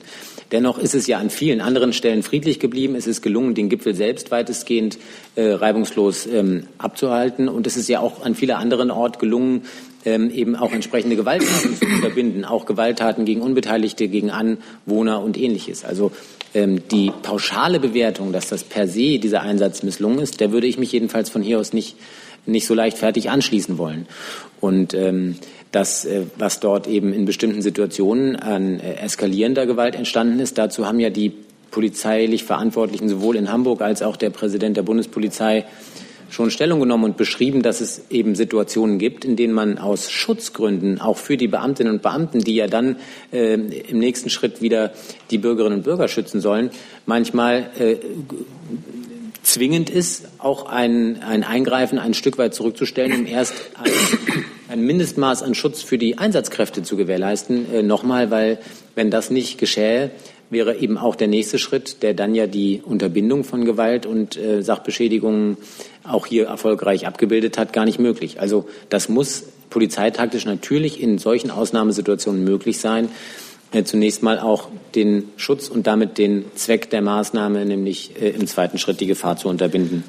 [0.52, 2.96] Dennoch ist es ja an vielen anderen Stellen friedlich geblieben.
[2.96, 4.98] Es ist gelungen, den Gipfel selbst weitestgehend
[5.36, 7.50] äh, reibungslos ähm, abzuhalten.
[7.50, 9.64] Und es ist ja auch an vielen anderen Orten gelungen,
[10.06, 15.84] ähm, eben auch entsprechende Gewalttaten zu unterbinden, auch Gewalttaten gegen Unbeteiligte, gegen Anwohner und ähnliches.
[15.84, 16.12] Also
[16.54, 20.78] ähm, die pauschale Bewertung, dass das per se dieser Einsatz misslungen ist, der würde ich
[20.78, 21.98] mich jedenfalls von hier aus nicht,
[22.46, 24.08] nicht so leichtfertig anschließen wollen.
[24.62, 25.36] Und ähm,
[25.72, 30.88] das, äh, was dort eben in bestimmten Situationen an äh, eskalierender Gewalt entstanden ist, dazu
[30.88, 31.34] haben ja die
[31.72, 35.66] polizeilich Verantwortlichen sowohl in Hamburg als auch der Präsident der Bundespolizei
[36.30, 41.00] schon Stellung genommen und beschrieben, dass es eben Situationen gibt, in denen man aus Schutzgründen
[41.00, 42.98] auch für die Beamtinnen und Beamten, die ja dann
[43.32, 44.92] äh, im nächsten Schritt wieder
[45.32, 46.70] die Bürgerinnen und Bürger schützen sollen,
[47.06, 47.98] manchmal äh,
[49.46, 53.92] zwingend ist, auch ein, ein Eingreifen ein Stück weit zurückzustellen, um erst ein,
[54.68, 57.72] ein Mindestmaß an Schutz für die Einsatzkräfte zu gewährleisten.
[57.74, 58.60] Äh, Nochmal, weil
[58.96, 60.12] wenn das nicht geschähe,
[60.50, 64.62] wäre eben auch der nächste Schritt, der dann ja die Unterbindung von Gewalt und äh,
[64.62, 65.58] Sachbeschädigungen
[66.04, 68.40] auch hier erfolgreich abgebildet hat, gar nicht möglich.
[68.40, 73.10] Also das muss polizeitaktisch natürlich in solchen Ausnahmesituationen möglich sein,
[73.72, 78.48] äh, zunächst mal auch den Schutz und damit den Zweck der Maßnahme, nämlich äh, im
[78.48, 80.04] zweiten Schritt die Gefahr zu unterbinden.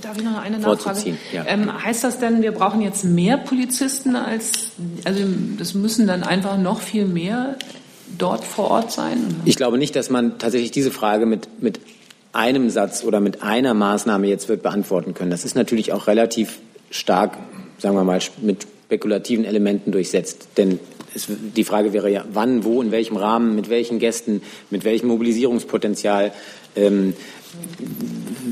[0.00, 1.16] Darf ich noch eine Nachfrage?
[1.32, 1.44] Ja.
[1.46, 4.72] Ähm, heißt das denn, wir brauchen jetzt mehr Polizisten als,
[5.04, 5.22] also
[5.58, 7.56] das müssen dann einfach noch viel mehr
[8.18, 9.36] dort vor Ort sein?
[9.44, 11.80] Ich glaube nicht, dass man tatsächlich diese Frage mit, mit
[12.32, 15.30] einem Satz oder mit einer Maßnahme jetzt wird beantworten können.
[15.30, 16.58] Das ist natürlich auch relativ
[16.90, 17.36] stark,
[17.78, 20.48] sagen wir mal, mit spekulativen Elementen durchsetzt.
[20.56, 20.78] Denn
[21.14, 25.08] es, die Frage wäre ja, wann, wo, in welchem Rahmen, mit welchen Gästen, mit welchem
[25.08, 26.32] Mobilisierungspotenzial
[26.76, 27.14] ähm,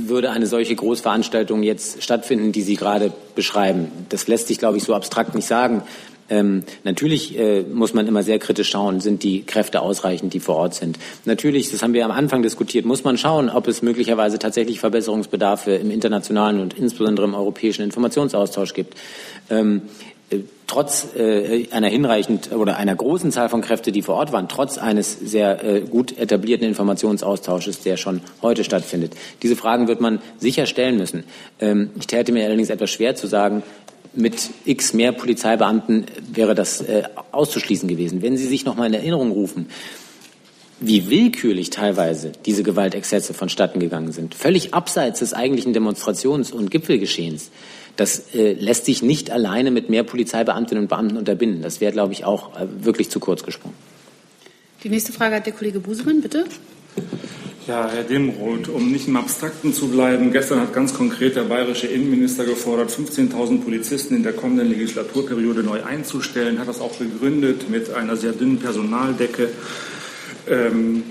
[0.07, 3.91] würde eine solche Großveranstaltung jetzt stattfinden, die Sie gerade beschreiben.
[4.09, 5.83] Das lässt sich, glaube ich, so abstrakt nicht sagen.
[6.31, 10.57] Ähm, natürlich äh, muss man immer sehr kritisch schauen, sind die Kräfte ausreichend, die vor
[10.57, 10.99] Ort sind.
[11.25, 15.73] Natürlich, das haben wir am Anfang diskutiert, muss man schauen, ob es möglicherweise tatsächlich Verbesserungsbedarfe
[15.73, 18.95] im internationalen und insbesondere im europäischen Informationsaustausch gibt.
[19.51, 19.83] Ähm,
[20.31, 24.47] äh, trotz äh, einer hinreichend oder einer großen Zahl von Kräften, die vor Ort waren,
[24.49, 29.15] trotz eines sehr äh, gut etablierten Informationsaustausches, der schon heute stattfindet.
[29.43, 31.25] Diese Fragen wird man sicher stellen müssen.
[31.59, 33.65] Ähm, ich täte mir allerdings etwas schwer zu sagen,
[34.13, 38.23] mit x mehr Polizeibeamten wäre das äh, auszuschließen gewesen.
[38.23, 39.67] Wenn Sie sich noch mal in Erinnerung rufen,
[40.81, 47.51] wie willkürlich teilweise diese Gewaltexzesse vonstatten gegangen sind, völlig abseits des eigentlichen Demonstrations- und Gipfelgeschehens,
[47.97, 51.61] das äh, lässt sich nicht alleine mit mehr Polizeibeamtinnen und Beamten unterbinden.
[51.63, 53.75] Das wäre, glaube ich, auch äh, wirklich zu kurz gesprungen.
[54.83, 56.47] Die nächste Frage hat der Kollege Busemann, bitte.
[57.71, 61.87] Ja, Herr Demroth, um nicht im Abstrakten zu bleiben, gestern hat ganz konkret der bayerische
[61.87, 67.95] Innenminister gefordert, 15.000 Polizisten in der kommenden Legislaturperiode neu einzustellen, hat das auch begründet mit
[67.95, 69.51] einer sehr dünnen Personaldecke.
[70.49, 71.05] Ähm,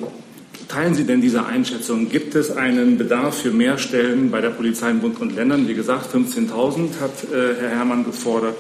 [0.68, 2.10] teilen Sie denn diese Einschätzung?
[2.10, 5.66] Gibt es einen Bedarf für mehr Stellen bei der Polizei in Bund und Ländern?
[5.66, 8.58] Wie gesagt, 15.000 hat äh, Herr Herrmann gefordert.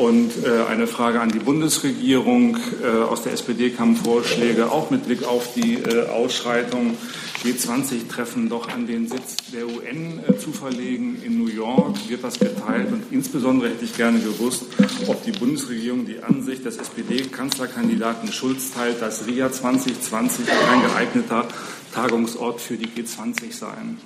[0.00, 2.56] Und äh, eine Frage an die Bundesregierung.
[2.82, 6.96] Äh, aus der SPD kamen Vorschläge, auch mit Blick auf die äh, Ausschreitung
[7.44, 11.20] G20-Treffen doch an den Sitz der UN äh, zu verlegen.
[11.22, 12.90] In New York wird das geteilt.
[12.90, 14.62] Und insbesondere hätte ich gerne gewusst,
[15.06, 21.46] ob die Bundesregierung die Ansicht des SPD-Kanzlerkandidaten Schulz teilt, dass RIA 2020 ein geeigneter
[21.92, 23.98] Tagungsort für die G20 sein.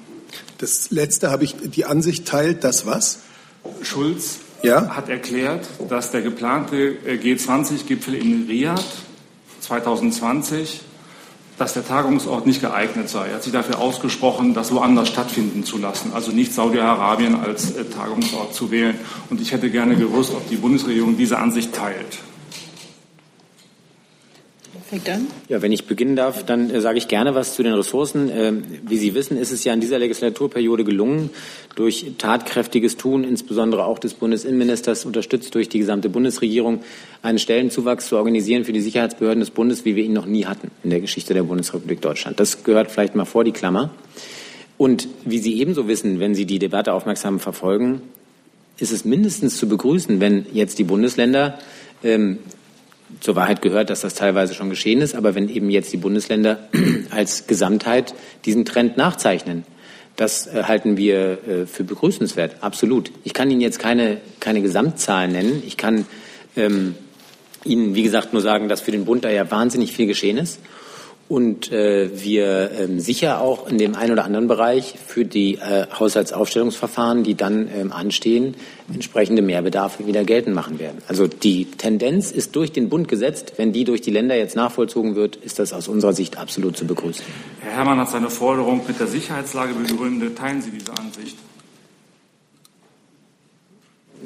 [0.58, 3.20] Das Letzte habe ich die Ansicht teilt, dass was?
[3.82, 4.96] Schulz ja?
[4.96, 8.82] hat erklärt, dass der geplante äh, G20-Gipfel in Riyadh
[9.60, 10.80] 2020,
[11.56, 13.28] dass der Tagungsort nicht geeignet sei.
[13.28, 17.84] Er hat sich dafür ausgesprochen, das woanders stattfinden zu lassen, also nicht Saudi-Arabien als äh,
[17.84, 18.96] Tagungsort zu wählen.
[19.30, 22.18] Und ich hätte gerne gewusst, ob die Bundesregierung diese Ansicht teilt
[25.48, 28.30] Ja, wenn ich beginnen darf, dann äh, sage ich gerne was zu den Ressourcen.
[28.32, 31.30] Ähm, wie Sie wissen, ist es ja in dieser Legislaturperiode gelungen,
[31.74, 36.82] durch tatkräftiges Tun, insbesondere auch des Bundesinnenministers, unterstützt durch die gesamte Bundesregierung,
[37.22, 40.70] einen Stellenzuwachs zu organisieren für die Sicherheitsbehörden des Bundes, wie wir ihn noch nie hatten
[40.82, 42.38] in der Geschichte der Bundesrepublik Deutschland.
[42.38, 43.90] Das gehört vielleicht mal vor die Klammer.
[44.76, 48.02] Und wie Sie ebenso wissen, wenn Sie die Debatte aufmerksam verfolgen,
[48.78, 51.58] ist es mindestens zu begrüßen, wenn jetzt die Bundesländer
[52.02, 52.38] ähm,
[53.24, 56.68] zur Wahrheit gehört, dass das teilweise schon geschehen ist, aber wenn eben jetzt die Bundesländer
[57.10, 58.12] als Gesamtheit
[58.44, 59.64] diesen Trend nachzeichnen,
[60.14, 63.10] das äh, halten wir äh, für begrüßenswert, absolut.
[63.24, 65.62] Ich kann Ihnen jetzt keine, keine Gesamtzahlen nennen.
[65.66, 66.04] Ich kann
[66.54, 66.96] ähm,
[67.64, 70.60] Ihnen, wie gesagt, nur sagen, dass für den Bund da ja wahnsinnig viel geschehen ist
[71.28, 75.86] und äh, wir ähm, sicher auch in dem einen oder anderen Bereich für die äh,
[75.98, 78.54] Haushaltsaufstellungsverfahren, die dann ähm, anstehen,
[78.92, 80.98] entsprechende Mehrbedarfe wieder geltend machen werden.
[81.08, 83.54] Also die Tendenz ist durch den Bund gesetzt.
[83.56, 86.86] Wenn die durch die Länder jetzt nachvollzogen wird, ist das aus unserer Sicht absolut zu
[86.86, 87.24] begrüßen.
[87.60, 90.36] Herr Herrmann hat seine Forderung mit der Sicherheitslage begründet.
[90.36, 91.36] Teilen Sie diese Ansicht?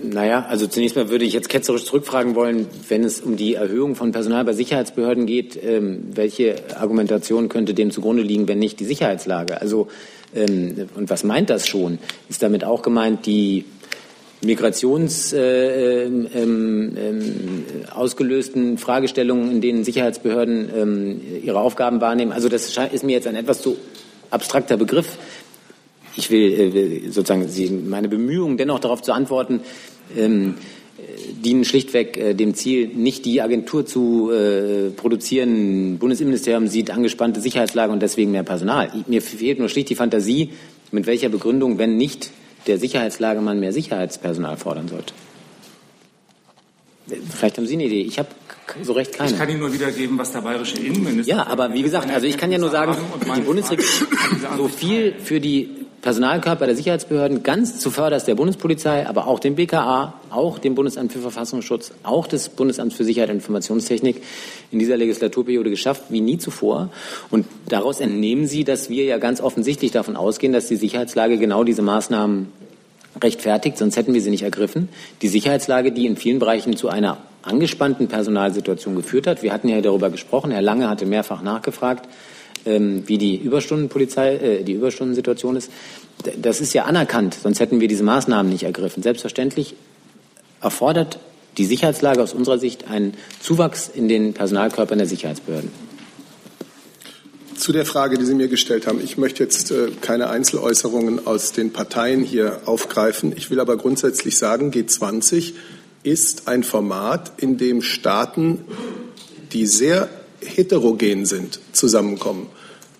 [0.03, 3.95] Naja, also zunächst mal würde ich jetzt ketzerisch zurückfragen wollen, wenn es um die Erhöhung
[3.95, 8.85] von Personal bei Sicherheitsbehörden geht, ähm, welche Argumentation könnte dem zugrunde liegen, wenn nicht die
[8.85, 9.61] Sicherheitslage?
[9.61, 9.89] Also,
[10.35, 11.99] ähm, und was meint das schon?
[12.29, 13.65] Ist damit auch gemeint, die
[14.41, 22.33] Migrations äh, ähm, ähm, ausgelösten Fragestellungen, in denen Sicherheitsbehörden ähm, ihre Aufgaben wahrnehmen?
[22.33, 23.77] Also das ist mir jetzt ein etwas zu
[24.31, 25.19] abstrakter Begriff
[26.19, 29.61] ich will äh, sozusagen Sie, meine Bemühungen dennoch darauf zu antworten,
[30.17, 30.55] ähm,
[31.45, 35.99] dienen schlichtweg äh, dem Ziel, nicht die Agentur zu äh, produzieren.
[35.99, 38.91] Bundesinnenministerium sieht angespannte Sicherheitslage und deswegen mehr Personal.
[39.07, 40.51] Mir fehlt nur schlicht die Fantasie,
[40.91, 42.31] mit welcher Begründung, wenn nicht
[42.67, 45.15] der Sicherheitslage man mehr Sicherheitspersonal fordern sollte.
[47.31, 48.03] Vielleicht haben Sie eine Idee.
[48.03, 48.29] Ich habe
[48.83, 49.31] so recht keine.
[49.31, 51.37] Ich kann Ihnen nur wiedergeben, was der bayerische Innenminister.
[51.37, 52.95] Ja, aber wie gesagt, also ich kann ja nur sagen,
[53.35, 55.71] die Bundesregierung hat so viel für die
[56.03, 61.19] Personalkörper der Sicherheitsbehörden ganz zuvörderst der Bundespolizei, aber auch dem BKA, auch dem Bundesamt für
[61.19, 64.23] Verfassungsschutz, auch des Bundesamts für Sicherheit und Informationstechnik
[64.71, 66.91] in dieser Legislaturperiode geschafft wie nie zuvor.
[67.31, 71.65] Und daraus entnehmen Sie, dass wir ja ganz offensichtlich davon ausgehen, dass die Sicherheitslage genau
[71.65, 72.53] diese Maßnahmen
[73.21, 74.89] rechtfertigt, sonst hätten wir sie nicht ergriffen.
[75.23, 79.43] Die Sicherheitslage, die in vielen Bereichen zu einer angespannten Personalsituation geführt hat.
[79.43, 80.53] Wir hatten ja darüber gesprochen.
[80.53, 82.09] Herr Lange hatte mehrfach nachgefragt
[82.67, 85.71] ähm, wie die Überstundenpolizei, äh, die Überstundensituation ist.
[86.41, 89.03] Das ist ja anerkannt, sonst hätten wir diese Maßnahmen nicht ergriffen.
[89.03, 89.75] Selbstverständlich
[90.61, 91.21] erfordert
[91.57, 95.71] die Sicherheitslage aus unserer Sicht einen Zuwachs in den Personalkörpern der Sicherheitsbehörden.
[97.57, 99.01] Zu der Frage, die Sie mir gestellt haben.
[99.03, 103.33] Ich möchte jetzt äh, keine Einzeläußerungen aus den Parteien hier aufgreifen.
[103.37, 105.55] Ich will aber grundsätzlich sagen, G20
[106.05, 108.61] ist ein Format, in dem Staaten,
[109.53, 110.09] die sehr
[110.57, 112.47] heterogen sind, zusammenkommen.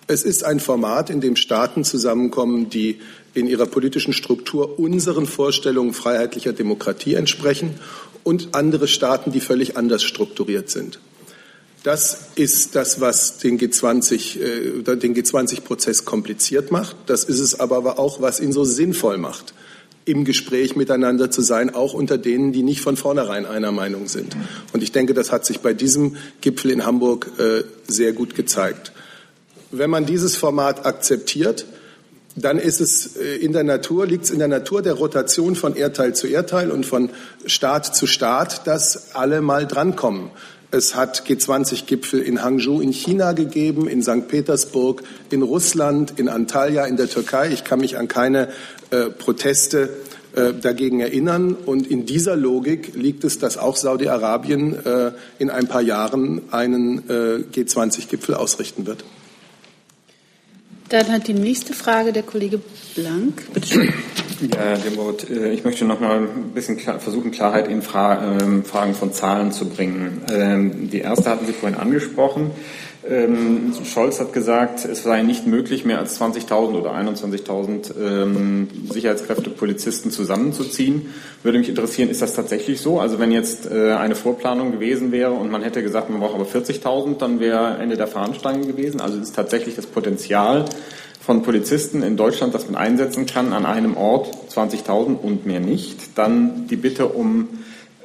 [0.07, 2.99] Es ist ein Format, in dem Staaten zusammenkommen, die
[3.33, 7.75] in ihrer politischen Struktur unseren Vorstellungen freiheitlicher Demokratie entsprechen
[8.23, 10.99] und andere Staaten, die völlig anders strukturiert sind.
[11.83, 16.95] Das ist das, was den G20, äh, den G20-Prozess kompliziert macht.
[17.05, 19.53] Das ist es aber auch, was ihn so sinnvoll macht,
[20.09, 24.35] im Gespräch miteinander zu sein, auch unter denen, die nicht von vornherein einer Meinung sind.
[24.73, 28.91] Und ich denke, das hat sich bei diesem Gipfel in Hamburg äh, sehr gut gezeigt.
[29.71, 31.65] Wenn man dieses Format akzeptiert,
[32.35, 35.75] dann ist es äh, in der Natur, liegt es in der Natur der Rotation von
[35.75, 37.09] Erdteil zu Erdteil und von
[37.45, 40.31] Staat zu Staat, dass alle mal drankommen.
[40.71, 44.27] Es hat G20-Gipfel in Hangzhou in China gegeben, in St.
[44.27, 45.01] Petersburg,
[45.31, 47.51] in Russland, in Antalya in der Türkei.
[47.51, 48.49] Ich kann mich an keine
[48.91, 49.89] äh, Proteste
[50.35, 51.55] äh, dagegen erinnern.
[51.55, 57.09] Und in dieser Logik liegt es, dass auch Saudi-Arabien äh, in ein paar Jahren einen
[57.09, 59.03] äh, G20-Gipfel ausrichten wird.
[60.89, 62.61] Dann hat die nächste Frage der Kollege
[62.93, 63.53] Blank.
[63.53, 63.93] Bitte schön.
[64.41, 68.93] Ja, Demot, äh, ich möchte noch mal ein bisschen versuchen, Klarheit in Fra ähm, Fragen
[68.93, 70.21] von Zahlen zu bringen.
[70.31, 72.51] Ähm, die erste hatten Sie vorhin angesprochen.
[73.09, 79.49] Ähm, Scholz hat gesagt, es sei nicht möglich, mehr als 20.000 oder 21.000 ähm, Sicherheitskräfte,
[79.49, 81.13] Polizisten zusammenzuziehen.
[81.43, 82.99] Würde mich interessieren, ist das tatsächlich so?
[82.99, 86.45] Also wenn jetzt äh, eine Vorplanung gewesen wäre und man hätte gesagt, man braucht aber
[86.45, 89.01] 40.000, dann wäre Ende der Fahnenstange gewesen.
[89.01, 90.65] Also ist tatsächlich das Potenzial
[91.29, 96.17] von Polizisten in Deutschland, das man einsetzen kann, an einem Ort 20.000 und mehr nicht.
[96.17, 97.49] Dann die Bitte um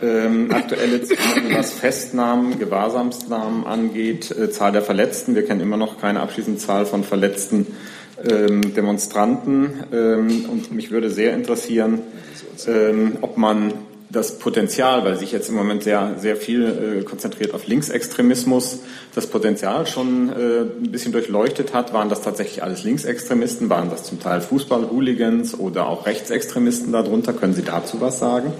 [0.02, 5.34] ähm, aktuelle Zahlen, was Festnahmen, Gewahrsamsnahmen angeht, äh, Zahl der Verletzten.
[5.34, 7.68] Wir kennen immer noch keine abschließende Zahl von verletzten
[8.30, 9.70] ähm, Demonstranten.
[9.90, 12.00] Ähm, und mich würde sehr interessieren,
[12.68, 13.72] ähm, ob man
[14.14, 18.80] das Potenzial, weil sich jetzt im Moment sehr, sehr viel äh, konzentriert auf Linksextremismus,
[19.14, 21.92] das Potenzial schon äh, ein bisschen durchleuchtet hat.
[21.92, 23.68] Waren das tatsächlich alles Linksextremisten?
[23.68, 27.32] Waren das zum Teil Fußball-Hooligans oder auch Rechtsextremisten darunter?
[27.32, 28.52] Können Sie dazu was sagen?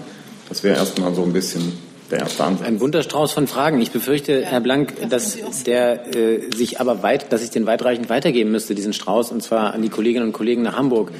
[0.49, 1.73] Das wäre erstmal so ein bisschen
[2.11, 2.67] der erste Ansatz.
[2.67, 3.81] Ein bunter Strauß von Fragen.
[3.81, 8.51] Ich befürchte, Herr Blank, dass der äh, sich aber weit, dass ich den weitreichend weitergeben
[8.51, 11.11] müsste, diesen Strauß, und zwar an die Kolleginnen und Kollegen nach Hamburg.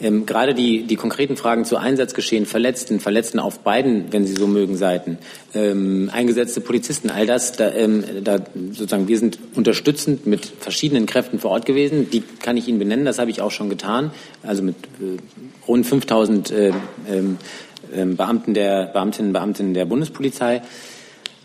[0.00, 4.46] Ähm, gerade die, die konkreten Fragen zu Einsatzgeschehen, Verletzten, Verletzten auf beiden, wenn Sie so
[4.46, 5.18] mögen, Seiten,
[5.54, 8.38] ähm, eingesetzte Polizisten, all das, da, ähm, da
[8.72, 12.10] sozusagen, wir sind unterstützend mit verschiedenen Kräften vor Ort gewesen.
[12.10, 14.10] Die kann ich Ihnen benennen, das habe ich auch schon getan.
[14.42, 15.16] Also mit äh,
[15.66, 16.72] rund 5000 äh,
[17.10, 17.38] ähm,
[18.16, 20.62] Beamten der, Beamtinnen und Beamten der Bundespolizei.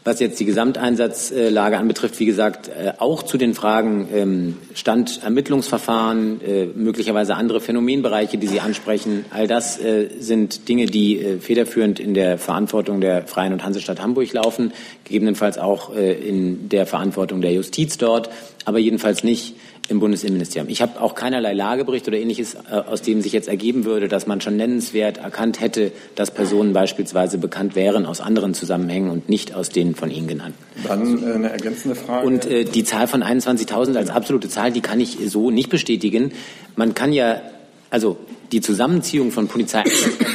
[0.03, 6.41] Was jetzt die Gesamteinsatzlage anbetrifft, wie gesagt, äh, auch zu den Fragen ähm, Stand Ermittlungsverfahren,
[6.41, 9.25] äh, möglicherweise andere Phänomenbereiche, die Sie ansprechen.
[9.29, 14.33] All das äh, sind Dinge, die federführend in der Verantwortung der Freien und Hansestadt Hamburg
[14.33, 18.29] laufen, gegebenenfalls auch in der Verantwortung der Justiz dort,
[18.65, 19.55] aber jedenfalls nicht
[19.91, 20.69] im Bundesinnenministerium.
[20.69, 24.25] Ich habe auch keinerlei Lagebericht oder ähnliches, äh, aus dem sich jetzt ergeben würde, dass
[24.25, 29.53] man schon nennenswert erkannt hätte, dass Personen beispielsweise bekannt wären aus anderen Zusammenhängen und nicht
[29.53, 30.57] aus den von Ihnen genannten.
[30.87, 32.25] Dann äh, eine ergänzende Frage.
[32.25, 36.31] Und äh, die Zahl von 21.000 als absolute Zahl, die kann ich so nicht bestätigen.
[36.75, 37.41] Man kann ja,
[37.89, 38.17] also
[38.51, 39.83] die Zusammenziehung von Polizei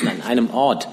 [0.03, 0.88] an einem Ort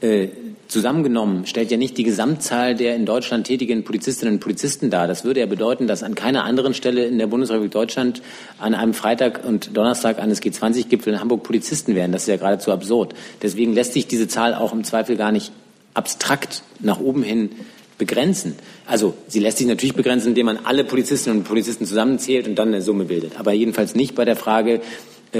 [0.00, 0.28] äh,
[0.68, 5.06] zusammengenommen stellt ja nicht die Gesamtzahl der in Deutschland tätigen Polizistinnen und Polizisten dar.
[5.06, 8.22] Das würde ja bedeuten, dass an keiner anderen Stelle in der Bundesrepublik Deutschland
[8.58, 12.12] an einem Freitag und Donnerstag eines G20-Gipfels in Hamburg Polizisten wären.
[12.12, 13.14] Das ist ja geradezu absurd.
[13.42, 15.52] Deswegen lässt sich diese Zahl auch im Zweifel gar nicht
[15.94, 17.50] abstrakt nach oben hin
[17.98, 18.54] begrenzen.
[18.86, 22.68] Also sie lässt sich natürlich begrenzen, indem man alle Polizistinnen und Polizisten zusammenzählt und dann
[22.68, 23.38] eine Summe bildet.
[23.38, 24.82] Aber jedenfalls nicht bei der Frage,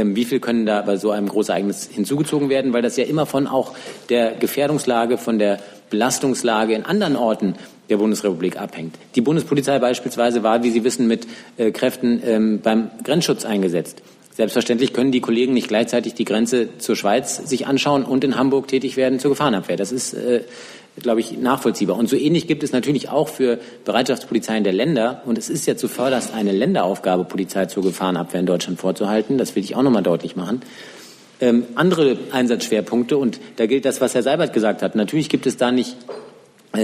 [0.05, 3.47] wie viel können da bei so einem Großereignis hinzugezogen werden, weil das ja immer von
[3.47, 3.75] auch
[4.09, 5.59] der Gefährdungslage, von der
[5.91, 7.55] Belastungslage in anderen Orten
[7.89, 8.97] der Bundesrepublik abhängt.
[9.15, 14.03] Die Bundespolizei beispielsweise war, wie Sie wissen, mit äh, Kräften ähm, beim Grenzschutz eingesetzt.
[14.37, 18.69] Selbstverständlich können die Kollegen nicht gleichzeitig die Grenze zur Schweiz sich anschauen und in Hamburg
[18.69, 19.79] tätig werden zur Gefahrenabwehr.
[19.79, 20.43] Das ist äh,
[21.03, 21.97] glaube ich, nachvollziehbar.
[21.97, 25.77] Und so ähnlich gibt es natürlich auch für Bereitschaftspolizeien der Länder, und es ist ja
[25.77, 30.37] zuvörderst eine Länderaufgabe, Polizei zur Gefahrenabwehr in Deutschland vorzuhalten, das will ich auch nochmal deutlich
[30.37, 30.63] machen,
[31.41, 34.95] ähm, andere Einsatzschwerpunkte, und da gilt das, was Herr Seibert gesagt hat.
[34.95, 35.97] Natürlich gibt es da nicht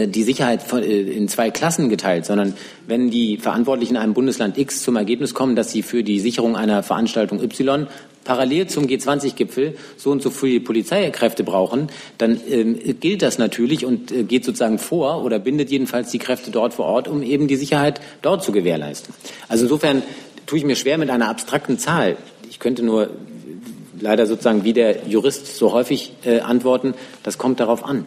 [0.07, 2.55] die Sicherheit äh, in zwei Klassen geteilt, sondern
[2.87, 6.57] wenn die Verantwortlichen in einem Bundesland X zum Ergebnis kommen, dass sie für die Sicherung
[6.57, 7.87] einer Veranstaltung Y
[8.25, 11.89] parallel zum G20-Gipfel so und so viele Polizeikräfte brauchen,
[12.19, 16.51] dann ähm, gilt das natürlich und äh, geht sozusagen vor oder bindet jedenfalls die Kräfte
[16.51, 19.15] dort vor Ort, um eben die Sicherheit dort zu gewährleisten.
[19.49, 20.03] Also insofern
[20.47, 22.17] tue ich mir schwer mit einer abstrakten Zahl.
[22.49, 23.11] Ich könnte nur
[24.01, 28.05] leider sozusagen wie der Jurist so häufig äh, antworten, das kommt darauf an.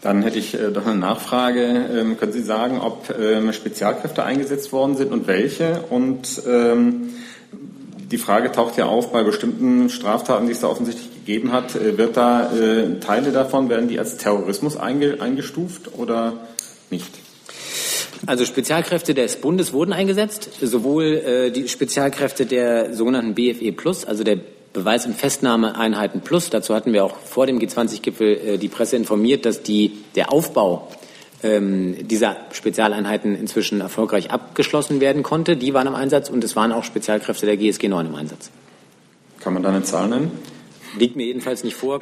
[0.00, 1.62] Dann hätte ich äh, doch eine Nachfrage.
[1.62, 5.82] Ähm, können Sie sagen, ob ähm, Spezialkräfte eingesetzt worden sind und welche?
[5.90, 7.10] Und ähm,
[8.10, 11.74] die Frage taucht ja auf bei bestimmten Straftaten, die es da offensichtlich gegeben hat.
[11.74, 16.34] Äh, wird da äh, Teile davon, werden die als Terrorismus einge, eingestuft oder
[16.90, 17.10] nicht?
[18.26, 24.38] Also Spezialkräfte des Bundes wurden eingesetzt, sowohl die Spezialkräfte der sogenannten BFE Plus, also der
[24.78, 26.50] Beweis- und Festnahmeeinheiten Plus.
[26.50, 30.88] Dazu hatten wir auch vor dem G20-Gipfel äh, die Presse informiert, dass die, der Aufbau
[31.42, 35.56] ähm, dieser Spezialeinheiten inzwischen erfolgreich abgeschlossen werden konnte.
[35.56, 38.50] Die waren im Einsatz und es waren auch Spezialkräfte der GSG 9 im Einsatz.
[39.40, 40.32] Kann man da eine Zahl nennen?
[40.96, 42.00] Liegt mir jedenfalls nicht vor.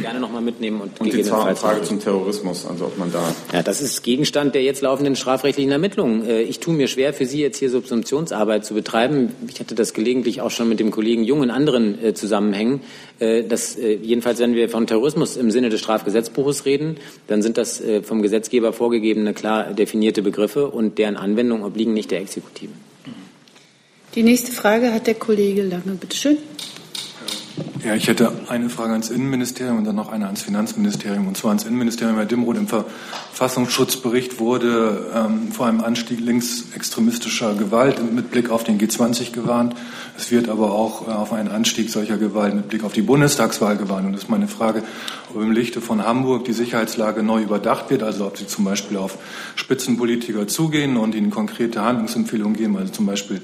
[0.00, 3.34] Gerne nochmal mitnehmen und, und die zweite Frage zum Terrorismus, also ob man da.
[3.52, 6.26] Ja, das ist Gegenstand der jetzt laufenden strafrechtlichen Ermittlungen.
[6.26, 9.34] Äh, ich tue mir schwer, für Sie jetzt hier Subsumptionsarbeit zu betreiben.
[9.48, 12.80] Ich hatte das gelegentlich auch schon mit dem Kollegen Jung in anderen äh, Zusammenhängen.
[13.18, 17.82] Äh, das, jedenfalls, wenn wir von Terrorismus im Sinne des Strafgesetzbuches reden, dann sind das
[18.02, 22.72] vom Gesetzgeber vorgegebene, klar definierte Begriffe und deren Anwendung obliegen nicht der Exekutive.
[24.14, 25.96] Die nächste Frage hat der Kollege Lange.
[26.00, 26.38] Bitte schön.
[27.84, 31.28] Ja, ich hätte eine Frage ans Innenministerium und dann noch eine ans Finanzministerium.
[31.28, 32.16] Und zwar ans Innenministerium.
[32.16, 38.80] Herr Dimroth, im Verfassungsschutzbericht wurde ähm, vor einem Anstieg linksextremistischer Gewalt mit Blick auf den
[38.80, 39.74] G20 gewarnt.
[40.16, 43.76] Es wird aber auch äh, auf einen Anstieg solcher Gewalt mit Blick auf die Bundestagswahl
[43.76, 44.06] gewarnt.
[44.06, 44.82] Und das ist meine Frage,
[45.34, 48.96] ob im Lichte von Hamburg die Sicherheitslage neu überdacht wird, also ob Sie zum Beispiel
[48.96, 49.18] auf
[49.56, 53.42] Spitzenpolitiker zugehen und ihnen konkrete Handlungsempfehlungen geben, also zum Beispiel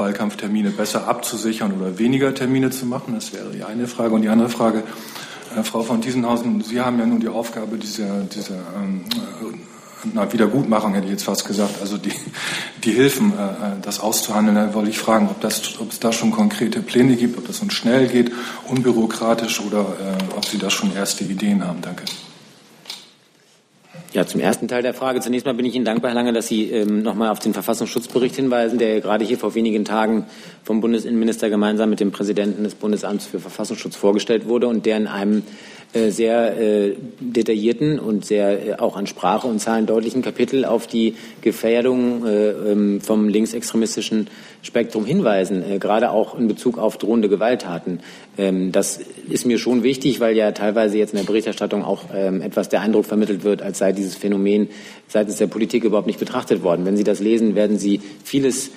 [0.00, 3.14] Wahlkampftermine besser abzusichern oder weniger Termine zu machen?
[3.14, 4.14] Das wäre die eine Frage.
[4.14, 4.82] Und die andere Frage,
[5.56, 9.04] äh, Frau von Diesenhausen, Sie haben ja nun die Aufgabe dieser, dieser ähm,
[10.16, 12.12] äh, Wiedergutmachung, hätte ich jetzt fast gesagt, also die,
[12.84, 14.56] die Hilfen, äh, äh, das auszuhandeln.
[14.56, 17.60] Da wollte ich fragen, ob, das, ob es da schon konkrete Pläne gibt, ob das
[17.60, 18.32] nun schnell geht,
[18.66, 21.80] unbürokratisch oder äh, ob Sie da schon erste Ideen haben.
[21.82, 22.04] Danke.
[24.12, 25.20] Ja, zum ersten Teil der Frage.
[25.20, 27.54] Zunächst mal bin ich Ihnen dankbar, Herr Lange, dass Sie ähm, noch mal auf den
[27.54, 30.26] Verfassungsschutzbericht hinweisen, der gerade hier vor wenigen Tagen
[30.64, 35.06] vom Bundesinnenminister gemeinsam mit dem Präsidenten des Bundesamts für Verfassungsschutz vorgestellt wurde und der in
[35.06, 35.44] einem
[35.92, 40.86] äh, sehr äh, detaillierten und sehr äh, auch an Sprache und Zahlen deutlichen Kapitel auf
[40.86, 44.28] die Gefährdung ähm, vom linksextremistischen
[44.62, 48.00] Spektrum hinweisen, gerade auch in Bezug auf drohende Gewalttaten.
[48.36, 52.42] Ähm, das ist mir schon wichtig, weil ja teilweise jetzt in der Berichterstattung auch ähm,
[52.42, 54.68] etwas der Eindruck vermittelt wird, als sei dieses Phänomen
[55.08, 56.84] seitens der Politik überhaupt nicht betrachtet worden.
[56.84, 58.70] Wenn Sie das lesen, werden Sie vieles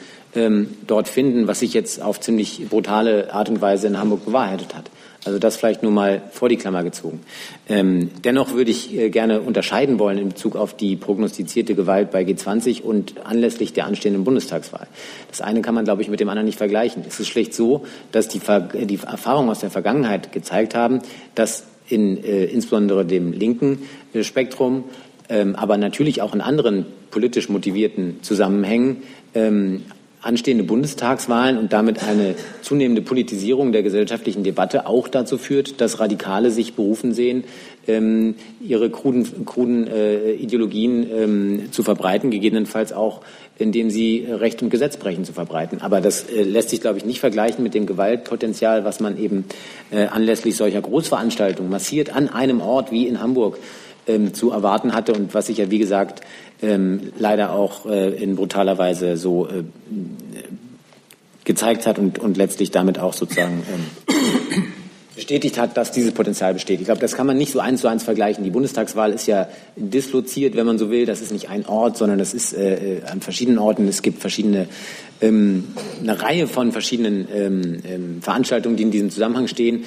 [0.87, 4.89] dort finden, was sich jetzt auf ziemlich brutale Art und Weise in Hamburg bewahrheitet hat.
[5.25, 7.21] Also das vielleicht nur mal vor die Klammer gezogen.
[7.69, 12.23] Ähm, dennoch würde ich äh, gerne unterscheiden wollen in Bezug auf die prognostizierte Gewalt bei
[12.23, 14.87] G20 und anlässlich der anstehenden Bundestagswahl.
[15.29, 17.03] Das eine kann man, glaube ich, mit dem anderen nicht vergleichen.
[17.07, 18.41] Es ist schlicht so, dass die,
[18.85, 20.99] die Erfahrungen aus der Vergangenheit gezeigt haben,
[21.35, 24.85] dass in äh, insbesondere dem linken äh, Spektrum,
[25.29, 29.03] ähm, aber natürlich auch in anderen politisch motivierten Zusammenhängen
[29.35, 29.83] ähm,
[30.23, 36.49] anstehende Bundestagswahlen und damit eine zunehmende Politisierung der gesellschaftlichen Debatte auch dazu führt, dass Radikale
[36.49, 37.43] sich berufen sehen,
[37.87, 43.21] ähm, ihre kruden, kruden äh, Ideologien ähm, zu verbreiten, gegebenenfalls auch,
[43.59, 45.81] indem sie Recht und Gesetz brechen, zu verbreiten.
[45.81, 49.45] Aber das äh, lässt sich, glaube ich, nicht vergleichen mit dem Gewaltpotenzial, was man eben
[49.91, 53.57] äh, anlässlich solcher Großveranstaltungen massiert an einem Ort wie in Hamburg
[54.07, 56.21] ähm, zu erwarten hatte und was sich ja, wie gesagt,
[56.61, 59.63] ähm, leider auch äh, in brutaler Weise so äh,
[61.43, 64.63] gezeigt hat und, und letztlich damit auch sozusagen ähm,
[65.15, 66.79] bestätigt hat, dass dieses Potenzial besteht.
[66.79, 68.43] Ich glaube, das kann man nicht so eins zu eins vergleichen.
[68.43, 71.05] Die Bundestagswahl ist ja disloziert, wenn man so will.
[71.05, 73.87] Das ist nicht ein Ort, sondern das ist äh, an verschiedenen Orten.
[73.87, 74.67] Es gibt verschiedene,
[75.21, 75.65] ähm,
[76.01, 79.83] eine Reihe von verschiedenen ähm, ähm, Veranstaltungen, die in diesem Zusammenhang stehen.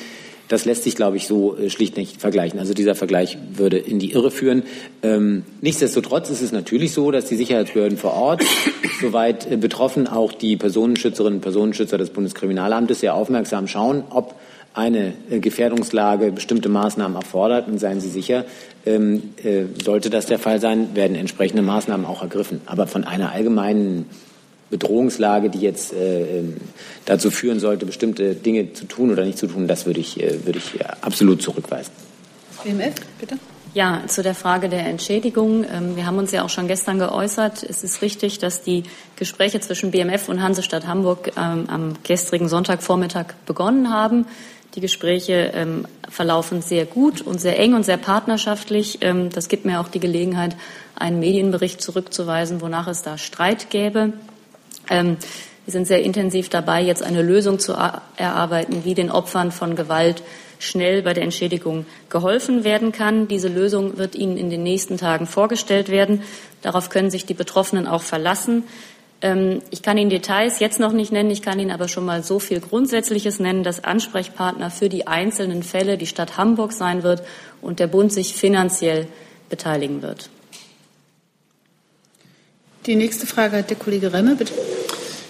[0.48, 2.58] Das lässt sich, glaube ich, so äh, schlicht nicht vergleichen.
[2.58, 4.62] Also dieser Vergleich würde in die Irre führen.
[5.02, 8.44] Ähm, nichtsdestotrotz ist es natürlich so, dass die Sicherheitsbehörden vor Ort,
[9.00, 14.34] soweit äh, betroffen auch die Personenschützerinnen und Personenschützer des Bundeskriminalamtes, sehr aufmerksam schauen, ob
[14.76, 17.66] eine äh, Gefährdungslage bestimmte Maßnahmen erfordert.
[17.66, 18.44] Und seien Sie sicher,
[18.84, 22.60] ähm, äh, sollte das der Fall sein, werden entsprechende Maßnahmen auch ergriffen.
[22.66, 24.06] Aber von einer allgemeinen
[24.70, 26.56] Bedrohungslage, die jetzt äh, ähm,
[27.04, 30.44] dazu führen sollte, bestimmte Dinge zu tun oder nicht zu tun, das würde ich, äh,
[30.44, 31.92] würde ich absolut zurückweisen.
[32.64, 33.38] BMF, bitte.
[33.74, 35.64] Ja, zu der Frage der Entschädigung.
[35.64, 37.62] Ähm, wir haben uns ja auch schon gestern geäußert.
[37.62, 38.84] Es ist richtig, dass die
[39.16, 44.24] Gespräche zwischen BMF und Hansestadt Hamburg ähm, am gestrigen Sonntagvormittag begonnen haben.
[44.74, 48.98] Die Gespräche ähm, verlaufen sehr gut und sehr eng und sehr partnerschaftlich.
[49.02, 50.56] Ähm, das gibt mir auch die Gelegenheit,
[50.94, 54.14] einen Medienbericht zurückzuweisen, wonach es da Streit gäbe.
[54.90, 55.16] Ähm,
[55.66, 60.22] Wir sind sehr intensiv dabei, jetzt eine Lösung zu erarbeiten, wie den Opfern von Gewalt
[60.60, 63.26] schnell bei der Entschädigung geholfen werden kann.
[63.26, 66.22] Diese Lösung wird Ihnen in den nächsten Tagen vorgestellt werden.
[66.62, 68.62] Darauf können sich die Betroffenen auch verlassen.
[69.20, 72.22] Ähm, ich kann Ihnen Details jetzt noch nicht nennen, ich kann Ihnen aber schon mal
[72.22, 77.24] so viel Grundsätzliches nennen, dass Ansprechpartner für die einzelnen Fälle die Stadt Hamburg sein wird
[77.60, 79.08] und der Bund sich finanziell
[79.48, 80.30] beteiligen wird.
[82.86, 84.52] Die nächste Frage hat der Kollege Remme, bitte.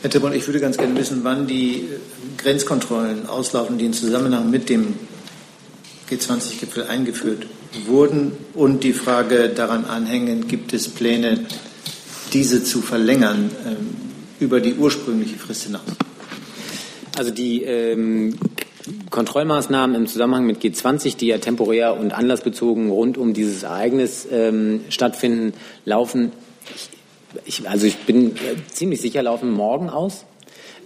[0.02, 1.88] Herr Tippmann, ich würde ganz gerne wissen, wann die
[2.36, 4.94] Grenzkontrollen auslaufen, die in Zusammenhang mit dem
[6.10, 7.46] G20-Gipfel eingeführt
[7.86, 11.46] wurden und die Frage daran anhängen, gibt es Pläne,
[12.34, 13.96] diese zu verlängern ähm,
[14.38, 15.80] über die ursprüngliche Frist hinaus?
[17.16, 18.38] Also die ähm,
[19.08, 24.82] Kontrollmaßnahmen im Zusammenhang mit G20, die ja temporär und anlassbezogen rund um dieses Ereignis ähm,
[24.90, 25.54] stattfinden,
[25.86, 26.32] laufen.
[27.44, 30.24] Ich, also ich bin äh, ziemlich sicher, laufen morgen aus.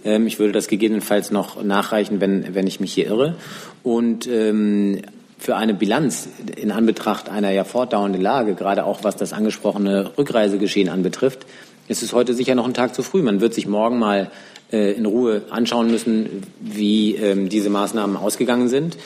[0.03, 3.35] Ähm, ich würde das gegebenenfalls noch nachreichen, wenn, wenn ich mich hier irre.
[3.83, 5.01] Und ähm,
[5.37, 10.89] für eine Bilanz in Anbetracht einer ja fortdauernden Lage, gerade auch was das angesprochene Rückreisegeschehen
[10.89, 11.47] anbetrifft,
[11.87, 13.21] ist es heute sicher noch ein Tag zu früh.
[13.21, 14.29] Man wird sich morgen mal
[14.71, 18.97] äh, in Ruhe anschauen müssen, wie ähm, diese Maßnahmen ausgegangen sind,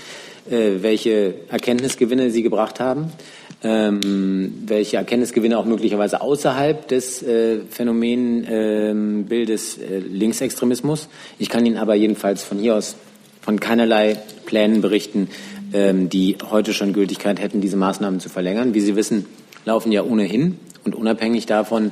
[0.48, 3.12] welche Erkenntnisgewinne sie gebracht haben,
[3.64, 11.08] ähm, welche Erkenntnisgewinne auch möglicherweise außerhalb des äh, Phänomenbildes äh, Linksextremismus.
[11.39, 12.96] Ich kann Ihnen aber jedenfalls von hier aus
[13.41, 15.30] von keinerlei Plänen berichten,
[15.74, 18.74] ähm, die heute schon Gültigkeit hätten, diese Maßnahmen zu verlängern.
[18.74, 19.26] Wie Sie wissen,
[19.66, 21.91] laufen ja ohnehin und unabhängig davon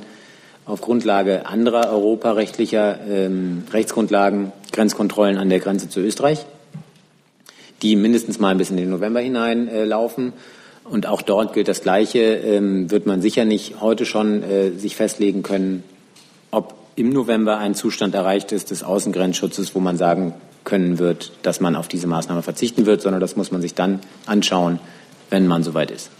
[0.66, 6.44] auf Grundlage anderer europarechtlicher ähm, Rechtsgrundlagen Grenzkontrollen an der Grenze zu Österreich,
[7.84, 10.32] die mindestens mal bis in den November hinein äh, laufen.
[10.82, 12.18] Und auch dort gilt das Gleiche.
[12.18, 15.84] Ähm, wird man sicher nicht heute schon äh, sich festlegen können,
[16.50, 21.60] ob im November ein Zustand erreicht ist des Außengrenzschutzes, wo man sagen können wird, dass
[21.60, 24.78] man auf diese Maßnahme verzichten wird, sondern das muss man sich dann anschauen,
[25.30, 26.10] wenn man soweit ist.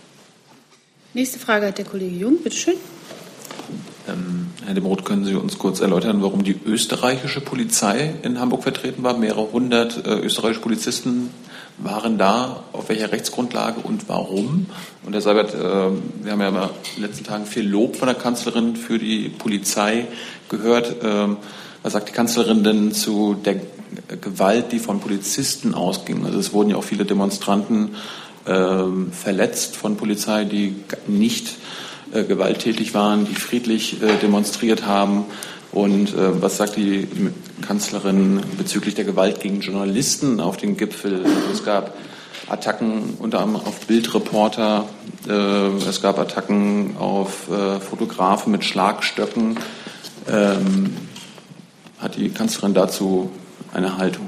[1.14, 2.38] Nächste Frage hat der Kollege Jung.
[2.42, 2.74] Bitte schön.
[4.08, 9.02] Ähm, Herr Demroth, können Sie uns kurz erläutern, warum die österreichische Polizei in Hamburg vertreten
[9.02, 9.16] war?
[9.16, 11.30] Mehrere hundert äh, österreichische Polizisten
[11.78, 14.66] waren da, auf welcher Rechtsgrundlage und warum?
[15.04, 18.14] Und Herr Seibert, äh, wir haben ja in den letzten Tagen viel Lob von der
[18.14, 20.06] Kanzlerin für die Polizei
[20.48, 20.96] gehört.
[21.02, 21.38] Ähm,
[21.82, 23.56] was sagt die Kanzlerin denn zu der
[24.20, 26.24] Gewalt, die von Polizisten ausging?
[26.24, 27.96] Also es wurden ja auch viele Demonstranten
[28.46, 31.56] ähm, verletzt von Polizei, die nicht
[32.12, 35.24] äh, gewalttätig waren, die friedlich äh, demonstriert haben.
[35.72, 37.08] Und was sagt die
[37.66, 41.24] Kanzlerin bezüglich der Gewalt gegen Journalisten auf den Gipfel?
[41.52, 41.94] Es gab
[42.46, 44.86] Attacken unter anderem auf Bildreporter,
[45.28, 49.58] äh, es gab Attacken auf äh, Fotografen mit Schlagstöcken.
[50.28, 50.96] Ähm,
[51.98, 53.30] hat die Kanzlerin dazu
[53.72, 54.26] eine Haltung?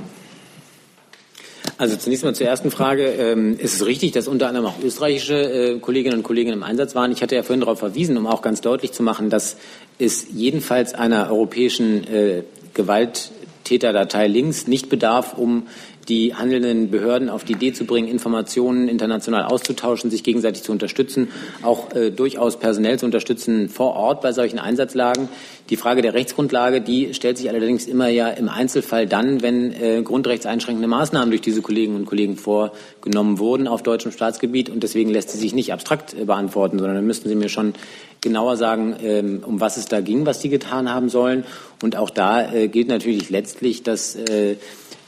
[1.79, 3.07] Also zunächst mal zur ersten Frage.
[3.07, 6.95] Ähm, ist es richtig, dass unter anderem auch österreichische äh, Kolleginnen und Kollegen im Einsatz
[6.95, 7.13] waren?
[7.13, 9.59] Ich hatte ja vorhin darauf verwiesen, um auch ganz deutlich zu machen, dass
[9.99, 12.07] es jedenfalls einer europäischen
[12.77, 15.67] Gewalttäterdatei links nicht bedarf, um
[16.09, 21.29] die handelnden Behörden auf die Idee zu bringen, Informationen international auszutauschen, sich gegenseitig zu unterstützen,
[21.63, 25.29] auch äh, durchaus personell zu unterstützen vor Ort bei solchen Einsatzlagen.
[25.69, 30.03] Die Frage der Rechtsgrundlage, die stellt sich allerdings immer ja im Einzelfall dann, wenn äh,
[30.03, 34.71] grundrechtseinschränkende Maßnahmen durch diese Kolleginnen und Kollegen vorgenommen wurden auf deutschem Staatsgebiet.
[34.71, 37.75] Und deswegen lässt sie sich nicht abstrakt äh, beantworten, sondern dann müssten Sie mir schon
[38.21, 41.45] genauer sagen, ähm, um was es da ging, was Sie getan haben sollen.
[41.83, 44.57] Und auch da äh, gilt natürlich letztlich, dass äh,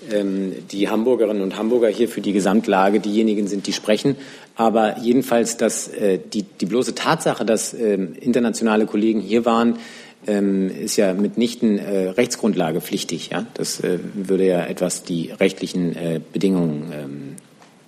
[0.00, 4.16] die Hamburgerinnen und Hamburger hier für die Gesamtlage diejenigen sind, die sprechen.
[4.54, 9.78] Aber jedenfalls, dass äh, die, die bloße Tatsache, dass ähm, internationale Kollegen hier waren,
[10.26, 13.30] ähm, ist ja mitnichten äh, Rechtsgrundlage pflichtig.
[13.54, 15.96] Das äh, würde ja etwas die rechtlichen
[16.32, 17.36] Bedingungen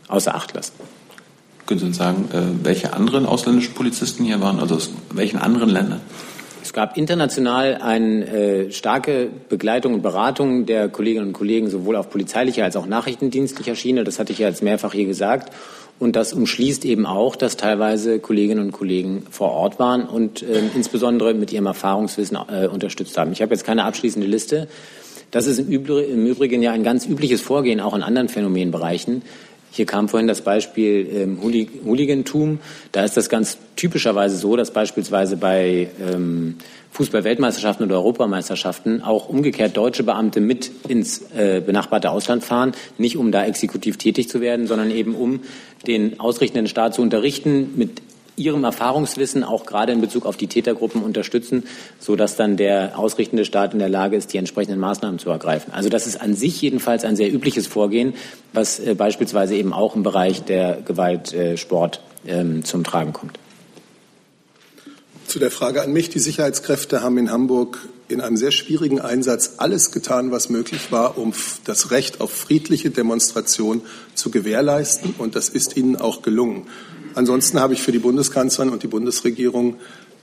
[0.08, 0.72] außer Acht lassen.
[1.66, 2.28] Können Sie uns sagen,
[2.62, 6.00] welche anderen ausländischen Polizisten hier waren, also aus welchen anderen Ländern?
[6.70, 12.10] Es gab international eine äh, starke Begleitung und Beratung der Kolleginnen und Kollegen sowohl auf
[12.10, 14.04] polizeilicher als auch nachrichtendienstlicher Schiene.
[14.04, 15.52] Das hatte ich ja jetzt mehrfach hier gesagt.
[15.98, 20.62] Und das umschließt eben auch, dass teilweise Kolleginnen und Kollegen vor Ort waren und äh,
[20.76, 23.32] insbesondere mit ihrem Erfahrungswissen äh, unterstützt haben.
[23.32, 24.68] Ich habe jetzt keine abschließende Liste.
[25.32, 29.22] Das ist im Übrigen ja ein ganz übliches Vorgehen auch in anderen Phänomenbereichen.
[29.70, 32.58] Hier kam vorhin das Beispiel ähm, Hooligantum.
[32.92, 36.56] Da ist das ganz typischerweise so, dass beispielsweise bei ähm,
[36.90, 43.30] Fußball-Weltmeisterschaften oder Europameisterschaften auch umgekehrt deutsche Beamte mit ins äh, benachbarte Ausland fahren, nicht um
[43.30, 45.40] da exekutiv tätig zu werden, sondern eben um
[45.86, 48.02] den ausrichtenden Staat zu unterrichten, mit
[48.40, 51.64] Ihrem Erfahrungswissen auch gerade in Bezug auf die Tätergruppen unterstützen,
[51.98, 55.72] sodass dann der ausrichtende Staat in der Lage ist, die entsprechenden Maßnahmen zu ergreifen.
[55.72, 58.14] Also das ist an sich jedenfalls ein sehr übliches Vorgehen,
[58.52, 63.38] was äh, beispielsweise eben auch im Bereich der Gewaltsport äh, ähm, zum Tragen kommt.
[65.26, 66.08] Zu der Frage an mich.
[66.08, 67.78] Die Sicherheitskräfte haben in Hamburg
[68.08, 71.32] in einem sehr schwierigen Einsatz alles getan, was möglich war, um
[71.64, 73.82] das Recht auf friedliche Demonstration
[74.14, 75.14] zu gewährleisten.
[75.18, 76.66] Und das ist ihnen auch gelungen.
[77.14, 79.76] Ansonsten habe ich für die Bundeskanzlerin und die Bundesregierung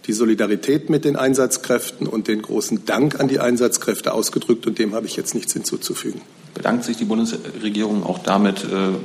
[0.07, 4.65] die Solidarität mit den Einsatzkräften und den großen Dank an die Einsatzkräfte ausgedrückt.
[4.65, 6.21] Und dem habe ich jetzt nichts hinzuzufügen.
[6.53, 8.95] Bedankt sich die Bundesregierung auch damit, äh,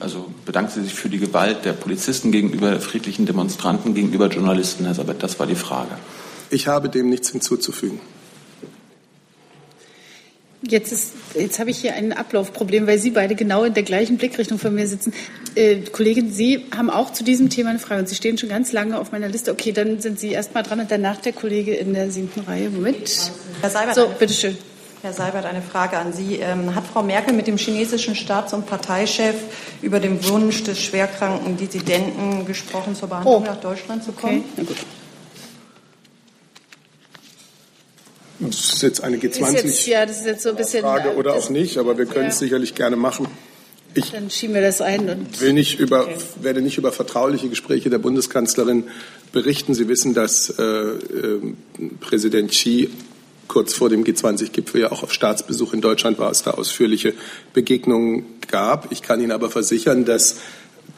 [0.00, 4.94] also bedankt sie sich für die Gewalt der Polizisten gegenüber friedlichen Demonstranten, gegenüber Journalisten, Herr
[4.94, 5.22] Sabet?
[5.22, 5.96] Das war die Frage.
[6.50, 8.00] Ich habe dem nichts hinzuzufügen.
[10.64, 14.16] Jetzt, ist, jetzt habe ich hier ein Ablaufproblem, weil Sie beide genau in der gleichen
[14.16, 15.12] Blickrichtung von mir sitzen.
[15.56, 18.72] Äh, Kollegin, Sie haben auch zu diesem Thema eine Frage und Sie stehen schon ganz
[18.72, 19.50] lange auf meiner Liste.
[19.50, 22.70] Okay, dann sind Sie erst mal dran und danach der Kollege in der siebten Reihe.
[22.70, 23.32] Moment.
[23.60, 24.56] Herr Seibert, so, bitteschön.
[25.02, 26.36] Herr Seibert, eine Frage an Sie.
[26.36, 29.34] Ähm, hat Frau Merkel mit dem chinesischen Staats- und Parteichef
[29.82, 33.44] über den Wunsch des schwerkranken Dissidenten gesprochen, zur Behandlung oh.
[33.44, 34.44] nach Deutschland zu kommen?
[34.52, 34.52] Okay.
[34.58, 34.76] Na gut.
[38.46, 41.50] Das ist jetzt eine G20-Frage ja, das ist jetzt so ein bisschen, Frage oder auch
[41.50, 42.46] nicht, aber wir können es ja.
[42.46, 43.28] sicherlich gerne machen.
[43.94, 46.16] Ich Dann schieben wir das ein und will nicht über, okay.
[46.40, 48.84] werde nicht über vertrauliche Gespräche der Bundeskanzlerin
[49.32, 49.74] berichten.
[49.74, 51.40] Sie wissen, dass äh, äh,
[52.00, 52.90] Präsident Xi
[53.48, 57.12] kurz vor dem G20-Gipfel ja auch auf Staatsbesuch in Deutschland war, es da ausführliche
[57.52, 58.90] Begegnungen gab.
[58.92, 60.36] Ich kann Ihnen aber versichern, dass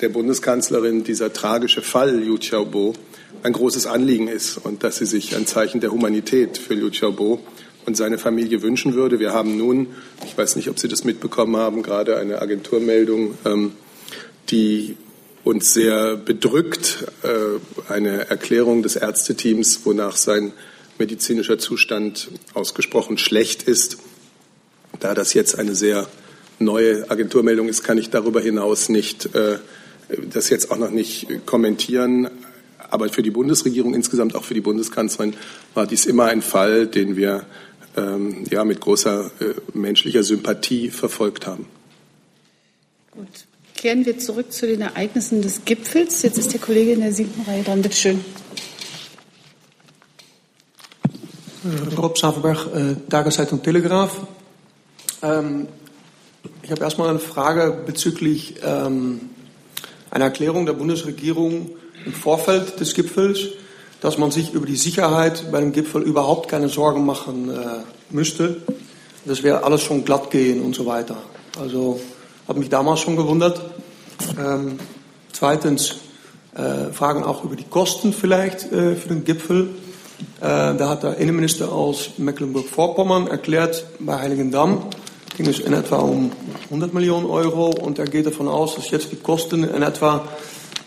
[0.01, 2.95] der Bundeskanzlerin dieser tragische Fall Liu Xiaobo
[3.43, 7.41] ein großes Anliegen ist und dass sie sich ein Zeichen der Humanität für Liu Xiaobo
[7.87, 9.21] und seine Familie wünschen würde.
[9.21, 9.89] Wir haben nun,
[10.25, 13.73] ich weiß nicht, ob Sie das mitbekommen haben, gerade eine Agenturmeldung, ähm,
[14.51, 14.97] die
[15.43, 20.53] uns sehr bedrückt, äh, eine Erklärung des Ärzteteams, wonach sein
[20.99, 23.99] medizinischer Zustand ausgesprochen schlecht ist.
[25.01, 26.09] Da das jetzt eine sehr
[26.59, 29.59] neue Agenturmeldung ist, kann ich darüber hinaus nicht äh,
[30.33, 32.29] das jetzt auch noch nicht kommentieren.
[32.95, 35.35] Aber für die Bundesregierung, insgesamt auch für die Bundeskanzlerin,
[35.75, 37.45] war dies immer ein Fall, den wir
[37.97, 41.67] ähm, ja, mit großer äh, menschlicher Sympathie verfolgt haben.
[43.11, 43.27] Gut.
[43.75, 46.23] Kehren wir zurück zu den Ereignissen des Gipfels.
[46.23, 47.83] Jetzt ist der Kollege in der siebten Reihe dran.
[47.83, 48.25] Bitte schön.
[51.65, 54.25] Äh, Rob Savenberg, äh, Tageszeitung Telegraph.
[55.21, 55.67] Ähm,
[56.63, 59.31] ich habe erstmal eine Frage bezüglich ähm,
[60.13, 61.71] einer Erklärung der Bundesregierung
[62.05, 63.41] im Vorfeld des Gipfels,
[64.01, 67.55] dass man sich über die Sicherheit bei dem Gipfel überhaupt keine Sorgen machen äh,
[68.11, 68.59] müsste.
[69.25, 71.17] Das wäre alles schon glatt gehen und so weiter.
[71.59, 72.01] Also
[72.47, 73.61] habe mich damals schon gewundert.
[74.39, 74.79] Ähm,
[75.33, 75.97] zweitens
[76.55, 79.71] äh, Fragen auch über die Kosten vielleicht äh, für den Gipfel.
[80.41, 84.83] Äh, da hat der Innenminister aus Mecklenburg-Vorpommern erklärt, bei Heiligendamm
[85.37, 86.31] ging es in etwa um
[86.67, 90.29] 100 Millionen Euro und er geht davon aus, dass jetzt die Kosten in etwa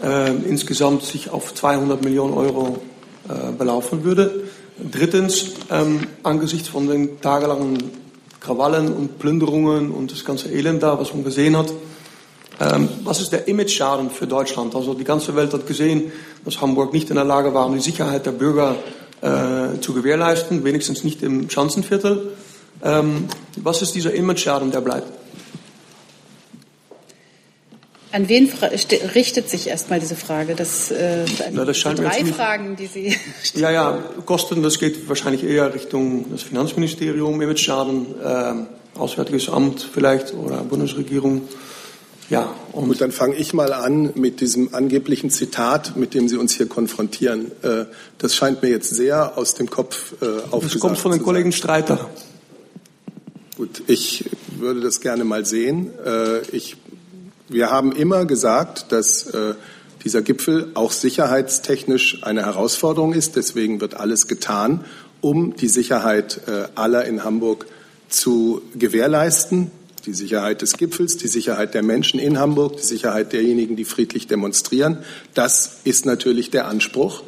[0.03, 2.79] äh, insgesamt sich auf 200 Millionen Euro
[3.27, 4.43] äh, belaufen würde.
[4.79, 7.91] Drittens, ähm, angesichts von den tagelangen
[8.39, 11.73] Krawallen und Plünderungen und das ganze Elend da, was man gesehen hat,
[12.59, 14.75] ähm, was ist der Image-Schaden für Deutschland?
[14.75, 16.11] Also die ganze Welt hat gesehen,
[16.43, 18.75] dass Hamburg nicht in der Lage war, die Sicherheit der Bürger
[19.21, 22.31] äh, zu gewährleisten, wenigstens nicht im Schanzenviertel.
[22.83, 23.27] Ähm,
[23.57, 25.07] was ist dieser Image-Schaden, der bleibt?
[28.11, 28.49] An wen
[29.15, 30.55] richtet sich erstmal diese Frage?
[30.55, 33.11] Das, äh, ja, das scheint drei ziemlich, Fragen, die Sie
[33.43, 33.63] stellen.
[33.63, 38.53] Ja, ja, Kosten, das geht wahrscheinlich eher Richtung das Finanzministerium, Image-Schaden, äh,
[38.97, 41.43] Auswärtiges Amt vielleicht oder Bundesregierung.
[42.29, 46.37] Ja, und Gut, dann fange ich mal an mit diesem angeblichen Zitat, mit dem Sie
[46.37, 47.51] uns hier konfrontieren.
[47.61, 47.85] Äh,
[48.17, 51.51] das scheint mir jetzt sehr aus dem Kopf äh, aufgesagt Das kommt von den Kollegen
[51.51, 52.09] Streiter.
[53.55, 55.91] Gut, ich würde das gerne mal sehen.
[56.05, 56.77] Äh, ich
[57.49, 59.55] wir haben immer gesagt, dass äh,
[60.03, 63.35] dieser Gipfel auch sicherheitstechnisch eine Herausforderung ist.
[63.35, 64.85] Deswegen wird alles getan,
[65.21, 67.65] um die Sicherheit äh, aller in Hamburg
[68.09, 69.71] zu gewährleisten.
[70.05, 74.27] Die Sicherheit des Gipfels, die Sicherheit der Menschen in Hamburg, die Sicherheit derjenigen, die friedlich
[74.27, 74.99] demonstrieren.
[75.33, 77.23] Das ist natürlich der Anspruch.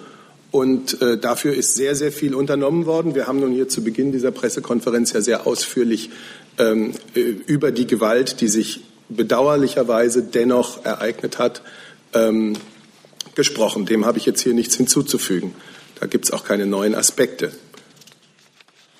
[0.52, 3.16] Und äh, dafür ist sehr, sehr viel unternommen worden.
[3.16, 6.10] Wir haben nun hier zu Beginn dieser Pressekonferenz ja sehr ausführlich
[6.58, 11.62] ähm, äh, über die Gewalt, die sich bedauerlicherweise dennoch ereignet hat,
[12.14, 12.56] ähm,
[13.36, 13.86] gesprochen.
[13.86, 15.54] Dem habe ich jetzt hier nichts hinzuzufügen.
[16.00, 17.52] Da gibt es auch keine neuen Aspekte.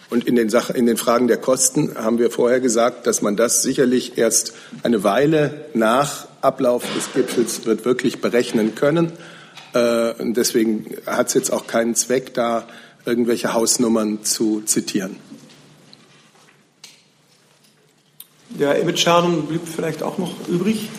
[0.10, 3.36] Und in den, Sachen, in den Fragen der Kosten haben wir vorher gesagt, dass man
[3.36, 9.12] das sicherlich erst eine Weile nach Ablauf des Gipfels wird wirklich berechnen können.
[9.74, 12.68] Äh, und deswegen hat es jetzt auch keinen Zweck, da
[13.06, 15.18] irgendwelche Hausnummern zu zitieren.
[18.50, 20.90] Der Image-Schaden blieb vielleicht auch noch übrig.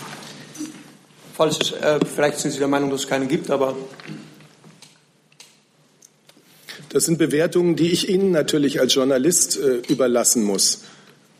[1.35, 3.75] Falls es, äh, vielleicht sind Sie der Meinung, dass es keinen gibt, aber
[6.91, 10.83] das sind Bewertungen, die ich Ihnen natürlich als Journalist äh, überlassen muss.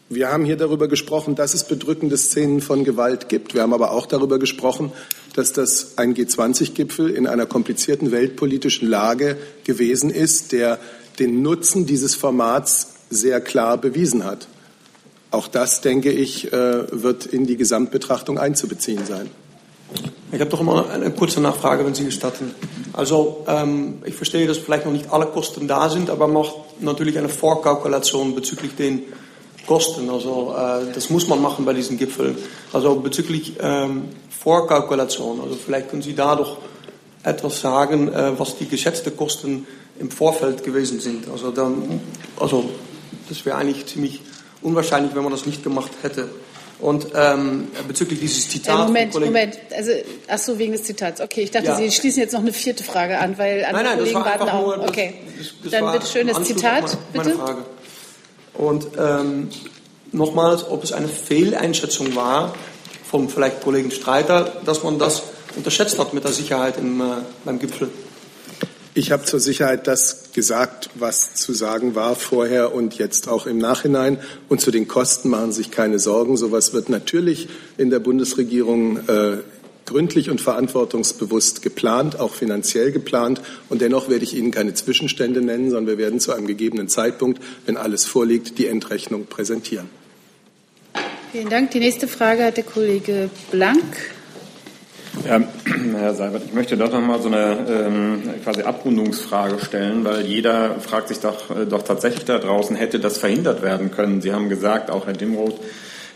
[0.09, 3.55] Wir haben hier darüber gesprochen, dass es bedrückende Szenen von Gewalt gibt.
[3.55, 4.93] Wir haben aber auch darüber gesprochen,
[5.37, 10.81] dass das ein G20-Gipfel in einer komplizierten weltpolitischen Lage gewesen ist, der
[11.21, 14.49] den Nutzen dieses Formats sehr klar bewiesen hat.
[15.31, 19.31] Auch das, denke ich, äh, wird in die Gesamtbetrachtung einzubeziehen sein.
[20.33, 22.55] Ich habe doch immer eine kurze Nachfrage, wenn Sie gestatten.
[22.93, 26.55] Also ähm, ich verstehe, dass vielleicht noch nicht alle Kosten da sind, aber man macht
[26.81, 29.03] natürlich eine Vorkalkulation bezüglich den
[29.67, 30.09] Kosten.
[30.11, 32.37] Also äh, das muss man machen bei diesen Gipfeln.
[32.73, 35.41] Also bezüglich ähm, Vorkalkulation.
[35.41, 36.59] Also vielleicht können Sie da doch
[37.23, 39.67] etwas sagen, äh, was die geschätzten Kosten
[39.99, 41.29] im Vorfeld gewesen sind.
[41.31, 42.01] Also dann,
[42.39, 42.71] also
[43.29, 44.23] das wäre eigentlich ziemlich
[44.63, 46.29] unwahrscheinlich, wenn man das nicht gemacht hätte.
[46.81, 48.81] Und ähm, bezüglich dieses Zitats.
[48.81, 49.59] Äh, Moment, Moment.
[49.77, 49.93] Also,
[50.29, 51.21] ach so, wegen des Zitats.
[51.21, 51.77] Okay, ich dachte, ja.
[51.77, 54.77] Sie schließen jetzt noch eine vierte Frage an, weil andere nein, nein, Kollegen warten auch.
[54.77, 57.39] Nur, okay, das, das dann bitte schön das Zitat, meine, bitte.
[57.39, 57.65] Frage.
[58.55, 59.51] Und ähm,
[60.13, 62.55] nochmals, ob es eine Fehleinschätzung war
[63.11, 65.23] vom vielleicht Kollegen Streiter, dass man das
[65.57, 67.05] unterschätzt hat mit der Sicherheit im, äh,
[67.45, 67.91] beim Gipfel.
[68.93, 73.59] Ich habe zur Sicherheit das gesagt, was zu sagen war vorher und jetzt auch im
[73.59, 74.19] Nachhinein.
[74.49, 76.37] Und zu den Kosten machen Sie sich keine Sorgen.
[76.37, 79.37] Sowas wird natürlich in der Bundesregierung äh,
[79.87, 83.41] gründlich und verantwortungsbewusst geplant, auch finanziell geplant.
[83.69, 87.41] Und dennoch werde ich Ihnen keine Zwischenstände nennen, sondern wir werden zu einem gegebenen Zeitpunkt,
[87.67, 89.89] wenn alles vorliegt, die Endrechnung präsentieren.
[91.31, 91.71] Vielen Dank.
[91.71, 93.85] Die nächste Frage hat der Kollege Blank.
[95.27, 95.41] Ja,
[95.99, 100.79] Herr Seibert, ich möchte doch noch mal so eine ähm, quasi Abrundungsfrage stellen, weil jeder
[100.81, 104.23] fragt sich doch, äh, doch tatsächlich da draußen, hätte das verhindert werden können?
[104.23, 105.59] Sie haben gesagt, auch Herr Dimroth,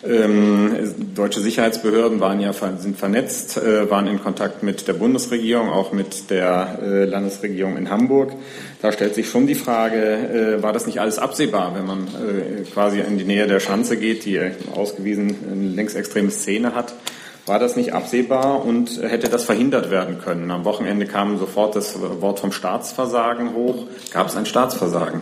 [0.07, 5.92] ähm, deutsche Sicherheitsbehörden waren ja sind vernetzt, äh, waren in Kontakt mit der Bundesregierung, auch
[5.92, 8.32] mit der äh, Landesregierung in Hamburg.
[8.82, 12.62] Da stellt sich schon die Frage, äh, war das nicht alles absehbar, wenn man äh,
[12.72, 14.40] quasi in die Nähe der Schanze geht, die
[14.74, 16.95] ausgewiesen eine linksextreme Szene hat?
[17.47, 20.51] War das nicht absehbar und hätte das verhindert werden können?
[20.51, 23.86] Am Wochenende kam sofort das Wort vom Staatsversagen hoch.
[24.12, 25.20] Gab es ein Staatsversagen?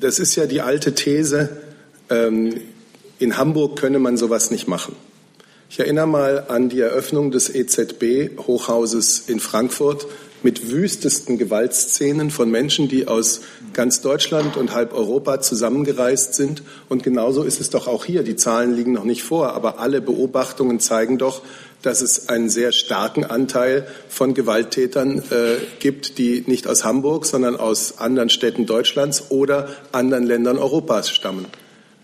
[0.00, 1.62] Das ist ja die alte These,
[2.10, 2.60] ähm,
[3.18, 4.96] in Hamburg könne man sowas nicht machen.
[5.68, 10.06] Ich erinnere mal an die Eröffnung des EZB-Hochhauses in Frankfurt
[10.44, 13.40] mit wüstesten Gewaltszenen von Menschen, die aus
[13.72, 16.62] ganz Deutschland und halb Europa zusammengereist sind.
[16.88, 18.22] Und genauso ist es doch auch hier.
[18.22, 21.42] Die Zahlen liegen noch nicht vor, aber alle Beobachtungen zeigen doch,
[21.82, 27.56] dass es einen sehr starken Anteil von Gewalttätern äh, gibt, die nicht aus Hamburg, sondern
[27.56, 31.46] aus anderen Städten Deutschlands oder anderen Ländern Europas stammen.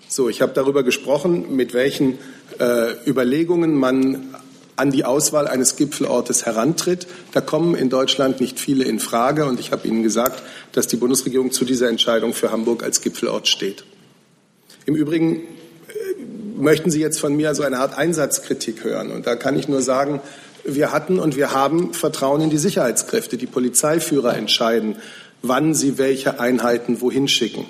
[0.09, 2.19] So, ich habe darüber gesprochen, mit welchen
[2.59, 4.35] äh, Überlegungen man
[4.81, 7.07] an die Auswahl eines Gipfelortes herantritt.
[7.33, 9.45] Da kommen in Deutschland nicht viele in Frage.
[9.45, 13.47] Und ich habe Ihnen gesagt, dass die Bundesregierung zu dieser Entscheidung für Hamburg als Gipfelort
[13.47, 13.85] steht.
[14.87, 15.43] Im Übrigen äh,
[16.57, 19.11] möchten Sie jetzt von mir so eine Art Einsatzkritik hören.
[19.11, 20.21] Und da kann ich nur sagen,
[20.65, 23.37] wir hatten und wir haben Vertrauen in die Sicherheitskräfte.
[23.37, 24.97] Die Polizeiführer entscheiden,
[25.43, 27.67] wann sie welche Einheiten wohin schicken.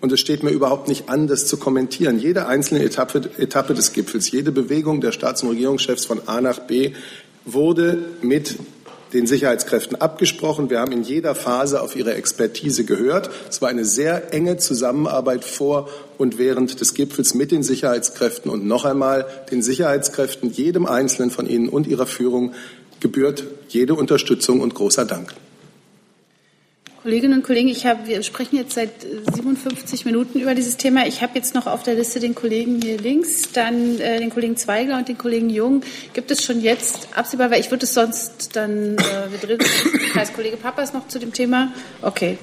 [0.00, 2.18] Und es steht mir überhaupt nicht an, das zu kommentieren.
[2.18, 6.60] Jede einzelne Etappe, Etappe des Gipfels, jede Bewegung der Staats- und Regierungschefs von A nach
[6.60, 6.92] B
[7.44, 8.56] wurde mit
[9.12, 10.68] den Sicherheitskräften abgesprochen.
[10.68, 13.30] Wir haben in jeder Phase auf ihre Expertise gehört.
[13.48, 15.88] Es war eine sehr enge Zusammenarbeit vor
[16.18, 18.50] und während des Gipfels mit den Sicherheitskräften.
[18.50, 22.52] Und noch einmal, den Sicherheitskräften, jedem Einzelnen von ihnen und ihrer Führung
[23.00, 25.34] gebührt jede Unterstützung und großer Dank.
[27.06, 28.90] Kolleginnen und Kollegen, ich hab, wir sprechen jetzt seit
[29.32, 31.06] 57 Minuten über dieses Thema.
[31.06, 34.56] Ich habe jetzt noch auf der Liste den Kollegen hier links, dann äh, den Kollegen
[34.56, 35.82] Zweigler und den Kollegen Jung.
[36.14, 39.58] Gibt es schon jetzt absehbar, weil ich würde es sonst dann, äh, wir drehen
[40.12, 41.72] Kreis Kollege Papas noch zu dem Thema.
[42.02, 42.38] Okay.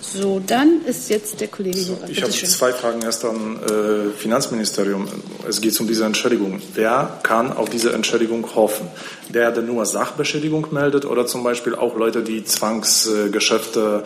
[0.00, 5.08] So, dann ist jetzt der Kollege so, Ich habe zwei Fragen erst an äh, Finanzministerium.
[5.48, 6.60] Es geht um diese Entschädigung.
[6.74, 8.88] Wer kann auf diese Entschädigung hoffen?
[9.28, 14.04] Der, der nur Sachbeschädigung meldet oder zum Beispiel auch Leute, die Zwangsgeschäfte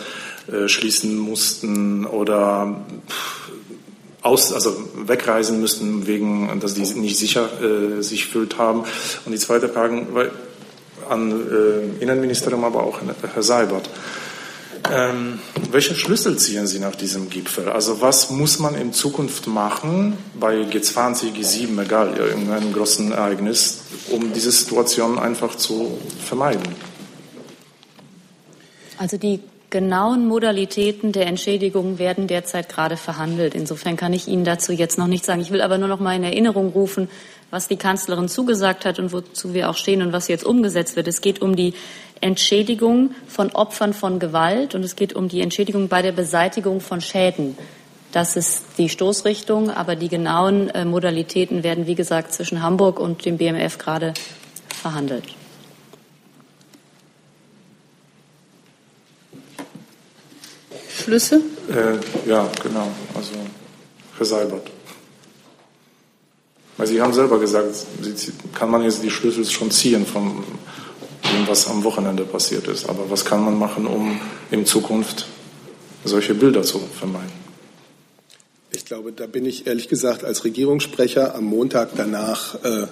[0.50, 2.80] äh, schließen mussten oder
[4.22, 4.76] aus, also
[5.06, 8.84] wegreisen müssten, wegen, dass die nicht sicher äh, sich fühlt haben.
[9.24, 10.30] Und die zweite Frage weil,
[11.08, 13.00] an äh, Innenministerium, aber auch
[13.34, 13.88] Herr Seibert.
[14.88, 17.68] Ähm, welche Schlüssel ziehen Sie nach diesem Gipfel?
[17.68, 24.32] Also was muss man in Zukunft machen bei G20, G7, egal, irgendeinem großen Ereignis, um
[24.32, 26.62] diese Situation einfach zu vermeiden?
[28.98, 33.54] Also die genauen Modalitäten der Entschädigung werden derzeit gerade verhandelt.
[33.54, 35.40] Insofern kann ich Ihnen dazu jetzt noch nichts sagen.
[35.40, 37.08] Ich will aber nur noch mal in Erinnerung rufen,
[37.50, 41.08] was die Kanzlerin zugesagt hat und wozu wir auch stehen und was jetzt umgesetzt wird.
[41.08, 41.74] Es geht um die
[42.20, 47.00] Entschädigung von Opfern von Gewalt und es geht um die Entschädigung bei der Beseitigung von
[47.00, 47.56] Schäden.
[48.12, 53.24] Das ist die Stoßrichtung, aber die genauen äh, Modalitäten werden, wie gesagt, zwischen Hamburg und
[53.24, 54.14] dem BMF gerade
[54.68, 55.24] verhandelt.
[61.10, 61.40] Schlüsse?
[61.68, 62.88] Äh, ja, genau.
[63.14, 63.32] Also
[64.16, 64.70] Herr Seibert.
[66.76, 67.74] Weil Sie haben selber gesagt,
[68.54, 70.44] kann man jetzt die Schlüssel schon ziehen von
[71.24, 72.88] dem, was am Wochenende passiert ist.
[72.88, 75.26] Aber was kann man machen, um in Zukunft
[76.04, 77.40] solche Bilder zu vermeiden?
[78.72, 82.86] Ich glaube, da bin ich ehrlich gesagt als Regierungssprecher am Montag danach äh,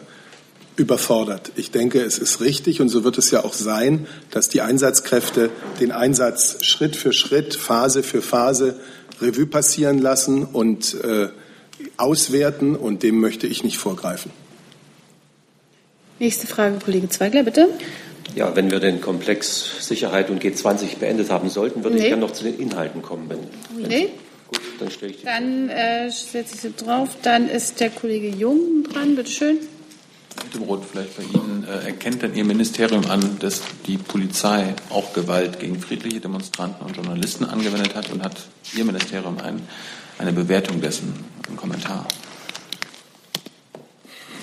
[0.76, 1.52] überfordert.
[1.56, 5.50] Ich denke, es ist richtig und so wird es ja auch sein, dass die Einsatzkräfte
[5.80, 8.78] den Einsatz Schritt für Schritt, Phase für Phase
[9.20, 11.28] Revue passieren lassen und äh,
[11.96, 14.30] auswerten und dem möchte ich nicht vorgreifen.
[16.20, 17.68] Nächste Frage, Kollege Zweigler, bitte.
[18.34, 22.02] Ja, wenn wir den Komplex Sicherheit und G20 beendet haben sollten, würde nee.
[22.02, 23.28] ich gerne noch zu den Inhalten kommen.
[23.28, 23.38] Wenn,
[23.80, 24.08] wenn nee.
[24.48, 27.10] Gut, dann stelle ich die Dann äh, setze ich sie drauf.
[27.22, 29.16] Dann ist der Kollege Jung dran.
[29.16, 29.58] Bitte schön.
[30.66, 31.64] Roth, vielleicht bei Ihnen.
[31.64, 36.96] Äh, erkennt denn Ihr Ministerium an, dass die Polizei auch Gewalt gegen friedliche Demonstranten und
[36.96, 38.36] Journalisten angewendet hat und hat
[38.76, 39.66] Ihr Ministerium ein,
[40.18, 41.12] eine Bewertung dessen,
[41.46, 42.06] einen Kommentar?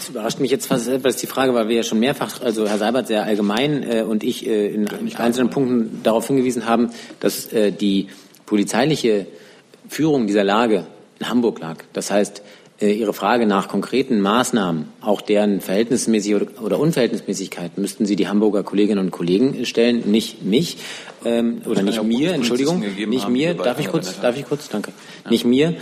[0.05, 2.77] Das überrascht mich jetzt fast etwas die Frage, weil wir ja schon mehrfach, also Herr
[2.77, 7.71] Seibert sehr allgemein äh, und ich äh, in einzelnen Punkten darauf hingewiesen haben, dass äh,
[7.71, 8.09] die
[8.45, 9.25] polizeiliche
[9.89, 10.85] Führung dieser Lage
[11.19, 11.77] in Hamburg lag.
[11.93, 12.43] Das heißt,
[12.81, 18.61] äh, Ihre Frage nach konkreten Maßnahmen, auch deren Verhältnismäßigkeit oder Unverhältnismäßigkeit, müssten Sie die Hamburger
[18.61, 20.77] Kolleginnen und Kollegen stellen, nicht mich
[21.25, 23.55] ähm, oder nicht mir, Entschuldigung, nicht mir.
[23.55, 24.91] Darf ich kurz, darf ich kurz, danke,
[25.23, 25.31] ja.
[25.31, 25.73] nicht mir.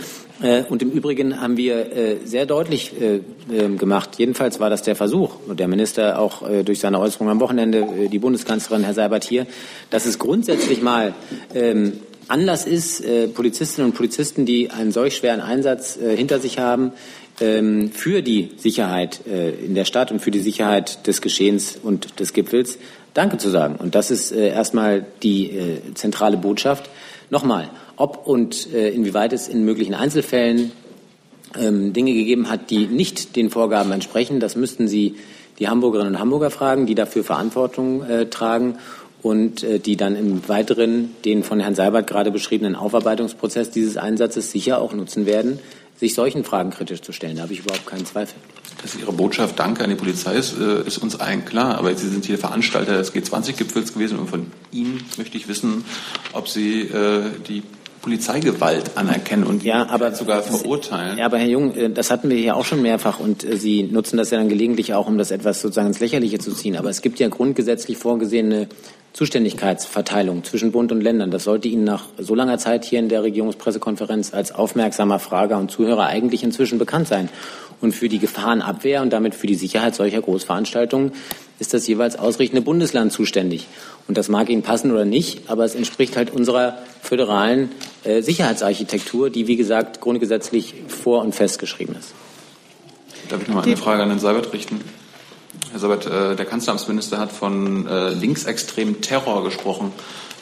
[0.44, 3.20] Äh, und im Übrigen haben wir äh, sehr deutlich äh,
[3.50, 7.40] ähm, gemacht, jedenfalls war das der Versuch, und der Minister auch durch seine Äußerung am
[7.40, 9.46] Wochenende, die Bundeskanzlerin Herr Seibert hier,
[9.90, 11.14] dass es grundsätzlich mal
[11.54, 11.94] ähm,
[12.28, 13.02] Anlass ist,
[13.34, 16.92] Polizistinnen und Polizisten, die einen solch schweren Einsatz hinter sich haben,
[17.40, 22.32] ähm, für die Sicherheit in der Stadt und für die Sicherheit des Geschehens und des
[22.32, 22.78] Gipfels
[23.14, 23.76] Danke zu sagen.
[23.76, 26.90] Und das ist erstmal die zentrale Botschaft.
[27.30, 30.72] Nochmal, ob und äh, inwieweit es in möglichen Einzelfällen
[31.58, 35.16] ähm, Dinge gegeben hat, die nicht den Vorgaben entsprechen, das müssten Sie
[35.58, 38.76] die Hamburgerinnen und Hamburger fragen, die dafür Verantwortung tragen
[39.24, 44.50] und äh, die dann im Weiteren den von Herrn Seibert gerade beschriebenen Aufarbeitungsprozess dieses Einsatzes
[44.50, 45.58] sicher auch nutzen werden,
[45.96, 47.36] sich solchen Fragen kritisch zu stellen.
[47.36, 48.34] Da habe ich überhaupt keinen Zweifel.
[48.82, 51.78] Dass Ihre Botschaft Danke an die Polizei ist, äh, ist uns allen klar.
[51.78, 55.86] Aber Sie sind hier Veranstalter des G20-Gipfels gewesen und von Ihnen möchte ich wissen,
[56.34, 57.62] ob Sie äh, die
[58.04, 61.16] Polizeigewalt anerkennen und ja, aber sogar verurteilen.
[61.16, 63.84] Ja, aber Herr Jung, äh, das hatten wir ja auch schon mehrfach und äh, Sie
[63.84, 66.76] nutzen das ja dann gelegentlich auch, um das etwas sozusagen ins Lächerliche zu ziehen.
[66.76, 68.68] Aber es gibt ja grundgesetzlich vorgesehene
[69.14, 71.30] Zuständigkeitsverteilung zwischen Bund und Ländern.
[71.30, 75.70] Das sollte Ihnen nach so langer Zeit hier in der Regierungspressekonferenz als aufmerksamer Frager und
[75.70, 77.30] Zuhörer eigentlich inzwischen bekannt sein.
[77.80, 81.12] Und für die Gefahrenabwehr und damit für die Sicherheit solcher Großveranstaltungen
[81.58, 83.66] ist das jeweils ausrichtende Bundesland zuständig.
[84.08, 87.70] Und das mag Ihnen passen oder nicht, aber es entspricht halt unserer föderalen
[88.02, 92.12] äh, Sicherheitsarchitektur, die, wie gesagt, grundgesetzlich vor- und festgeschrieben ist.
[93.28, 94.80] Darf ich noch mal eine Frage an Herrn Seibert richten?
[95.70, 99.92] Herr Seibert, äh, der Kanzleramtsminister hat von äh, linksextremen Terror gesprochen,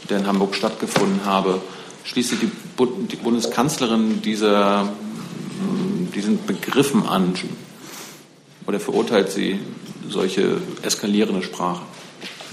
[0.09, 1.61] der in Hamburg stattgefunden habe.
[2.05, 2.51] Schließt die,
[3.13, 4.89] die Bundeskanzlerin dieser,
[6.13, 7.35] diesen Begriffen an
[8.67, 9.61] oder verurteilt sie
[10.13, 11.83] solche eskalierende Sprache?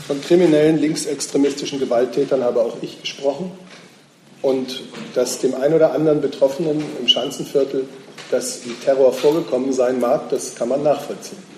[0.07, 3.51] Von kriminellen linksextremistischen Gewalttätern habe auch ich gesprochen.
[4.41, 4.83] Und
[5.13, 7.85] dass dem einen oder anderen Betroffenen im Schanzenviertel
[8.31, 11.49] das Terror vorgekommen sein mag, das kann man nachvollziehen.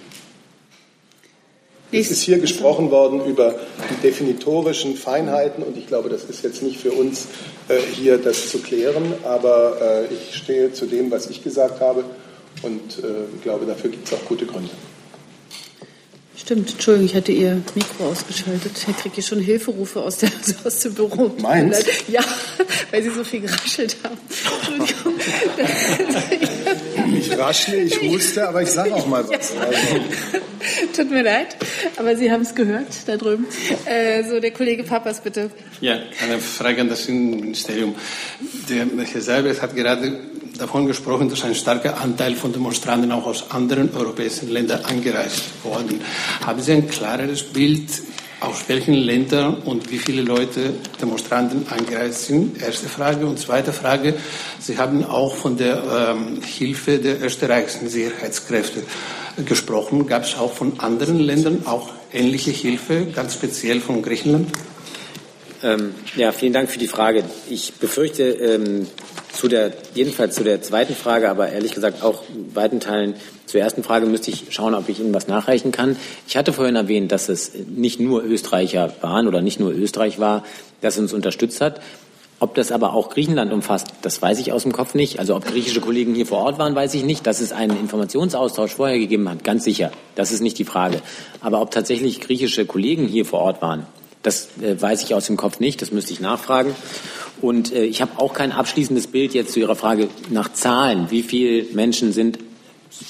[1.94, 3.56] Es ist hier gesprochen worden über
[3.90, 7.28] die definitorischen Feinheiten und ich glaube, das ist jetzt nicht für uns
[7.68, 12.06] äh, hier das zu klären, aber äh, ich stehe zu dem, was ich gesagt habe
[12.62, 14.72] und äh, glaube, dafür gibt es auch gute Gründe.
[16.42, 18.72] Stimmt, Entschuldigung, ich hatte Ihr Mikro ausgeschaltet.
[18.76, 20.32] Ich kriege hier schon Hilferufe aus, der,
[20.64, 21.32] aus dem Büro.
[21.40, 21.86] Meins?
[22.08, 22.24] Ja,
[22.90, 24.18] weil Sie so viel geraschelt haben.
[24.80, 25.14] Entschuldigung.
[27.16, 29.52] Ich raschle, ich huste, aber ich sage auch mal was.
[29.56, 29.78] Also.
[30.96, 31.58] Tut mir leid,
[31.98, 33.46] aber Sie haben es gehört da drüben.
[33.86, 35.52] Äh, so, der Kollege Papas, bitte.
[35.80, 37.96] Ja, eine Frage an das Innenministerium.
[38.68, 40.20] Der Herr Seibert hat gerade
[40.62, 46.00] davon gesprochen, dass ein starker Anteil von Demonstranten auch aus anderen europäischen Ländern angereist worden.
[46.46, 47.90] Haben Sie ein klareres Bild,
[48.40, 52.62] aus welchen Ländern und wie viele Leute Demonstranten angereist sind?
[52.62, 53.26] Erste Frage.
[53.26, 54.14] Und zweite Frage,
[54.60, 58.84] Sie haben auch von der ähm, Hilfe der österreichischen Sicherheitskräfte
[59.46, 60.06] gesprochen.
[60.06, 64.52] Gab es auch von anderen Ländern auch ähnliche Hilfe, ganz speziell von Griechenland?
[65.64, 67.24] Ähm, ja, vielen Dank für die Frage.
[67.50, 68.88] Ich befürchte, ähm,
[69.42, 72.22] zu der, jedenfalls zu der zweiten Frage, aber ehrlich gesagt auch
[72.54, 73.16] weiten Teilen
[73.48, 75.96] zur ersten Frage müsste ich schauen, ob ich Ihnen was nachreichen kann.
[76.28, 80.46] Ich hatte vorhin erwähnt, dass es nicht nur Österreicher waren oder nicht nur Österreich war,
[80.82, 81.82] das uns unterstützt hat.
[82.40, 85.18] Ob das aber auch Griechenland umfasst, das weiß ich aus dem Kopf nicht.
[85.18, 87.26] Also ob griechische Kollegen hier vor Ort waren, weiß ich nicht.
[87.26, 89.92] Dass es einen Informationsaustausch vorher gegeben hat, ganz sicher.
[90.14, 91.02] Das ist nicht die Frage.
[91.42, 93.88] Aber ob tatsächlich griechische Kollegen hier vor Ort waren,
[94.24, 95.82] das äh, weiß ich aus dem Kopf nicht.
[95.82, 96.76] Das müsste ich nachfragen.
[97.42, 101.10] Und äh, ich habe auch kein abschließendes Bild jetzt zu Ihrer Frage nach Zahlen.
[101.10, 102.40] Wie viele Menschen sind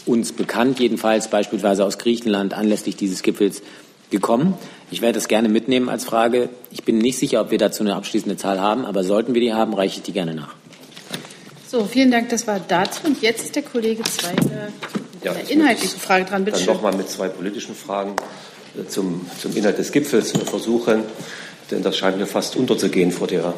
[0.05, 3.62] uns bekannt, jedenfalls beispielsweise aus Griechenland anlässlich dieses Gipfels
[4.09, 4.53] gekommen?
[4.89, 6.49] Ich werde das gerne mitnehmen als Frage.
[6.72, 9.53] Ich bin nicht sicher, ob wir dazu eine abschließende Zahl haben, aber sollten wir die
[9.53, 10.55] haben, reiche ich die gerne nach.
[11.68, 12.30] So, vielen Dank.
[12.30, 13.07] Das war dazu.
[13.07, 14.74] Und jetzt ist der Kollege Zweige
[15.24, 16.43] ja, eine inhaltliche Frage dran.
[16.43, 21.03] Bitte dann nochmal mit zwei politischen Fragen äh, zum, zum Inhalt des Gipfels versuchen,
[21.69, 23.53] denn das scheint mir fast unterzugehen vor der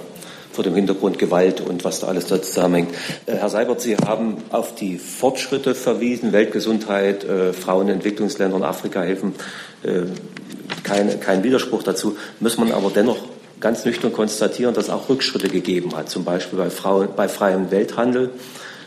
[0.54, 2.94] vor dem Hintergrund Gewalt und was da alles da zusammenhängt.
[3.26, 9.02] Äh, Herr Seibert, Sie haben auf die Fortschritte verwiesen, Weltgesundheit, äh, Frauen in Entwicklungsländern, Afrika
[9.02, 9.34] helfen,
[9.82, 10.04] äh,
[10.84, 12.18] kein, kein Widerspruch dazu.
[12.40, 13.18] Muss man aber dennoch
[13.60, 17.72] ganz nüchtern konstatieren, dass es auch Rückschritte gegeben hat, zum Beispiel bei, Frauen, bei freiem
[17.72, 18.30] Welthandel.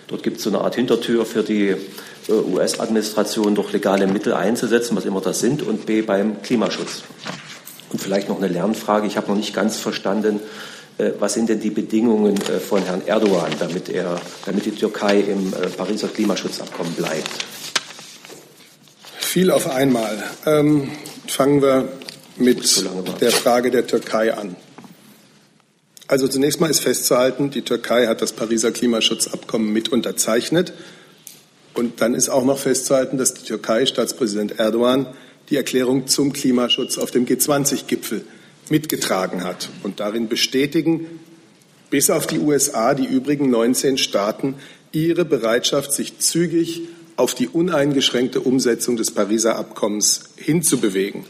[0.07, 1.75] Dort gibt es so eine Art Hintertür für die
[2.35, 7.03] US-Administration, doch legale Mittel einzusetzen, was immer das sind, und B beim Klimaschutz.
[7.91, 9.07] Und vielleicht noch eine Lernfrage.
[9.07, 10.41] Ich habe noch nicht ganz verstanden,
[10.99, 15.21] äh, was sind denn die Bedingungen äh, von Herrn Erdogan, damit, er, damit die Türkei
[15.21, 17.31] im äh, Pariser Klimaschutzabkommen bleibt?
[19.19, 20.23] Viel auf einmal.
[20.47, 20.91] Ähm,
[21.29, 21.89] fangen wir
[22.37, 22.85] mit
[23.21, 24.57] der Frage der Türkei an.
[26.09, 30.73] Also zunächst mal ist festzuhalten, die Türkei hat das Pariser Klimaschutzabkommen mit unterzeichnet.
[31.77, 35.07] Und dann ist auch noch festzuhalten, dass die Türkei, Staatspräsident Erdogan,
[35.51, 38.25] die Erklärung zum Klimaschutz auf dem G20-Gipfel
[38.71, 41.07] mitgetragen hat und darin bestätigen
[41.91, 44.55] bis auf die USA die übrigen 19 Staaten
[44.91, 46.83] ihre Bereitschaft, sich zügig
[47.17, 51.25] auf die uneingeschränkte Umsetzung des Pariser Abkommens hinzubewegen.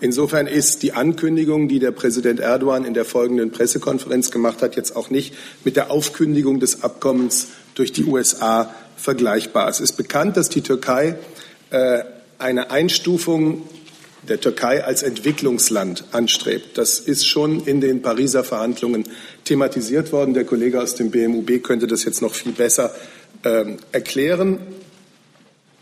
[0.00, 4.96] Insofern ist die Ankündigung, die der Präsident Erdogan in der folgenden Pressekonferenz gemacht hat, jetzt
[4.96, 9.68] auch nicht mit der Aufkündigung des Abkommens durch die USA vergleichbar.
[9.68, 11.16] Es ist bekannt, dass die Türkei
[11.70, 12.04] äh,
[12.38, 13.68] eine Einstufung
[14.28, 16.76] der Türkei als Entwicklungsland anstrebt.
[16.76, 19.04] Das ist schon in den Pariser Verhandlungen
[19.44, 20.34] thematisiert worden.
[20.34, 22.94] Der Kollege aus dem BMUB könnte das jetzt noch viel besser
[23.42, 24.58] äh, erklären.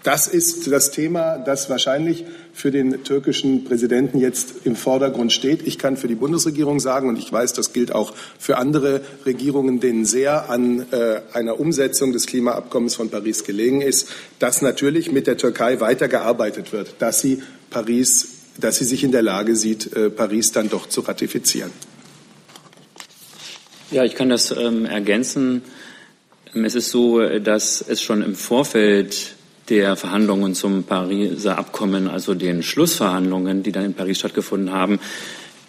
[0.04, 2.24] Das ist das Thema, das wahrscheinlich
[2.58, 5.64] für den türkischen Präsidenten jetzt im Vordergrund steht.
[5.64, 9.78] Ich kann für die Bundesregierung sagen, und ich weiß, das gilt auch für andere Regierungen,
[9.78, 14.08] denen sehr an äh, einer Umsetzung des Klimaabkommens von Paris gelegen ist,
[14.40, 18.26] dass natürlich mit der Türkei weitergearbeitet wird, dass sie Paris,
[18.60, 21.70] dass sie sich in der Lage sieht, äh, Paris dann doch zu ratifizieren.
[23.92, 25.62] Ja, ich kann das ähm, ergänzen.
[26.54, 29.37] Es ist so, dass es schon im Vorfeld
[29.70, 34.98] der Verhandlungen zum Pariser Abkommen, also den Schlussverhandlungen, die dann in Paris stattgefunden haben,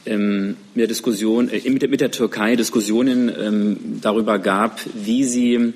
[0.05, 5.73] ähm, mit der Diskussion, äh, mit, der, Türkei Diskussionen ähm, darüber gab, wie sie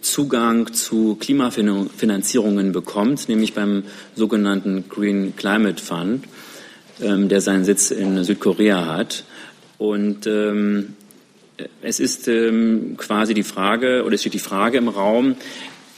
[0.00, 3.82] Zugang zu Klimafinanzierungen bekommt, nämlich beim
[4.14, 6.24] sogenannten Green Climate Fund,
[7.02, 9.24] ähm, der seinen Sitz in Südkorea hat.
[9.76, 10.94] Und ähm,
[11.82, 12.28] es ist
[12.96, 15.36] quasi die Frage, oder es steht die Frage im Raum,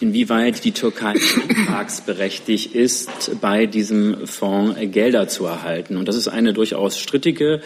[0.00, 1.14] inwieweit die Türkei
[1.48, 5.96] antragsberechtigt ist, bei diesem Fonds Gelder zu erhalten.
[5.96, 7.60] Und das ist eine durchaus strittige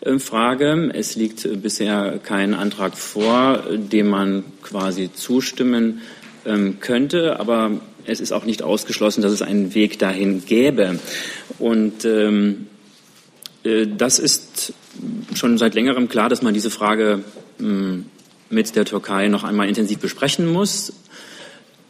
[0.00, 0.90] äh, Frage.
[0.94, 6.02] Es liegt bisher kein Antrag vor, dem man quasi zustimmen
[6.44, 10.98] ähm, könnte, aber es ist auch nicht ausgeschlossen, dass es einen Weg dahin gäbe.
[11.58, 12.66] Und ähm,
[13.64, 14.72] äh, das ist
[15.34, 17.24] schon seit längerem klar, dass man diese Frage
[17.60, 18.06] ähm,
[18.48, 20.92] mit der Türkei noch einmal intensiv besprechen muss.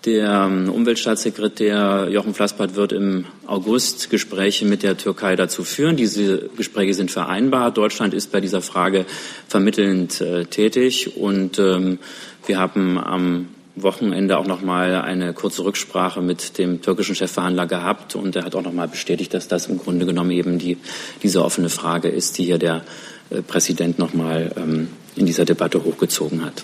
[0.06, 5.96] Der ähm, Umweltstaatssekretär Jochen Flassbart wird im August Gespräche mit der Türkei dazu führen.
[5.96, 7.72] Diese Gespräche sind vereinbar.
[7.72, 9.04] Deutschland ist bei dieser Frage
[9.48, 11.98] vermittelnd äh, tätig und ähm,
[12.46, 18.14] wir haben am Wochenende auch noch mal eine kurze Rücksprache mit dem türkischen Chefverhandler gehabt
[18.14, 20.76] und er hat auch noch mal bestätigt, dass das im Grunde genommen eben die,
[21.24, 22.84] diese offene Frage ist, die hier der
[23.30, 24.86] äh, Präsident noch mal ähm,
[25.16, 26.62] in dieser Debatte hochgezogen hat.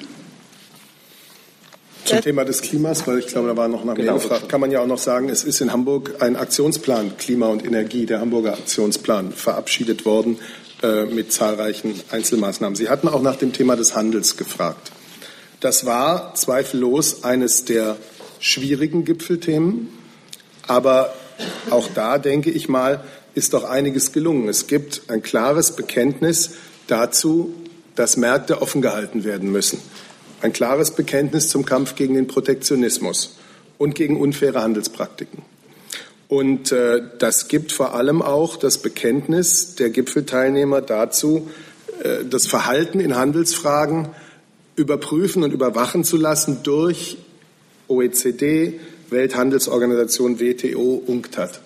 [2.13, 4.15] Zum Thema des Klimas, weil ich glaube, da war noch nach genau.
[4.15, 7.65] gefragt, kann man ja auch noch sagen, es ist in Hamburg ein Aktionsplan Klima und
[7.65, 10.39] Energie, der Hamburger Aktionsplan, verabschiedet worden
[10.83, 12.77] äh, mit zahlreichen Einzelmaßnahmen.
[12.77, 14.93] Sie hatten auch nach dem Thema des Handels gefragt.
[15.61, 17.97] Das war zweifellos eines der
[18.41, 19.89] schwierigen Gipfelthemen,
[20.67, 21.15] aber
[21.71, 23.05] auch da denke ich mal,
[23.35, 24.51] ist doch einiges gelungen.
[24.51, 26.51] Es gibt ein klares Bekenntnis
[26.89, 27.55] dazu,
[27.97, 29.81] dass Märkte offen gehalten werden müssen
[30.43, 33.37] ein klares Bekenntnis zum Kampf gegen den Protektionismus
[33.79, 35.43] und gegen unfaire Handelspraktiken.
[36.29, 41.51] Und äh, das gibt vor allem auch das Bekenntnis der Gipfelteilnehmer dazu,
[42.03, 44.09] äh, das Verhalten in Handelsfragen
[44.75, 47.19] überprüfen und überwachen zu lassen durch
[47.89, 48.81] OECD,
[49.11, 51.61] Welthandelsorganisation, WTO, UNCTAD.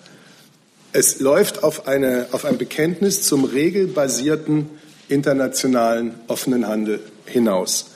[0.91, 4.69] Es läuft auf, eine, auf ein Bekenntnis zum regelbasierten
[5.07, 7.91] internationalen offenen Handel hinaus.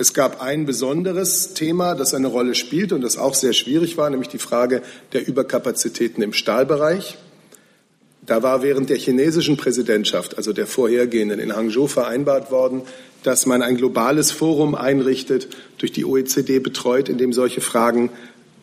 [0.00, 4.08] Es gab ein besonderes Thema, das eine Rolle spielt und das auch sehr schwierig war,
[4.08, 4.82] nämlich die Frage
[5.12, 7.18] der Überkapazitäten im Stahlbereich.
[8.24, 12.82] Da war während der chinesischen Präsidentschaft, also der vorhergehenden in Hangzhou, vereinbart worden,
[13.24, 18.10] dass man ein globales Forum einrichtet, durch die OECD betreut, in dem solche Fragen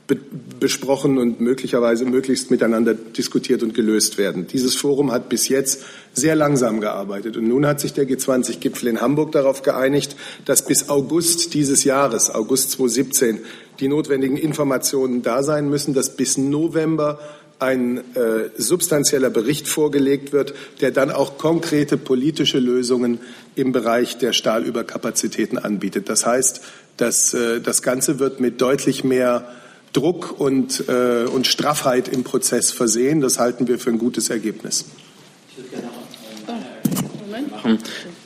[0.07, 0.17] be
[0.59, 4.47] besprochen und möglicherweise möglichst miteinander diskutiert und gelöst werden.
[4.47, 5.83] Dieses Forum hat bis jetzt
[6.13, 7.35] sehr langsam gearbeitet.
[7.37, 12.33] Und nun hat sich der G20-Gipfel in Hamburg darauf geeinigt, dass bis August dieses Jahres,
[12.33, 13.39] August 2017,
[13.79, 17.19] die notwendigen Informationen da sein müssen, dass bis November
[17.59, 23.19] ein äh, substanzieller Bericht vorgelegt wird, der dann auch konkrete politische Lösungen
[23.55, 26.09] im Bereich der Stahlüberkapazitäten anbietet.
[26.09, 26.61] Das heißt,
[26.97, 29.47] dass, äh, das Ganze wird mit deutlich mehr
[29.95, 33.21] Druck und, äh, und Straffheit im Prozess versehen.
[33.21, 34.85] Das halten wir für ein gutes Ergebnis.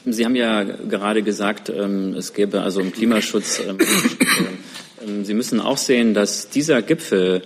[0.06, 3.62] Sie haben ja gerade gesagt, ähm, es gäbe also im Klimaschutz.
[3.68, 3.78] Ähm,
[5.06, 7.44] ähm, Sie müssen auch sehen, dass dieser Gipfel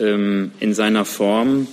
[0.00, 1.66] in seiner Form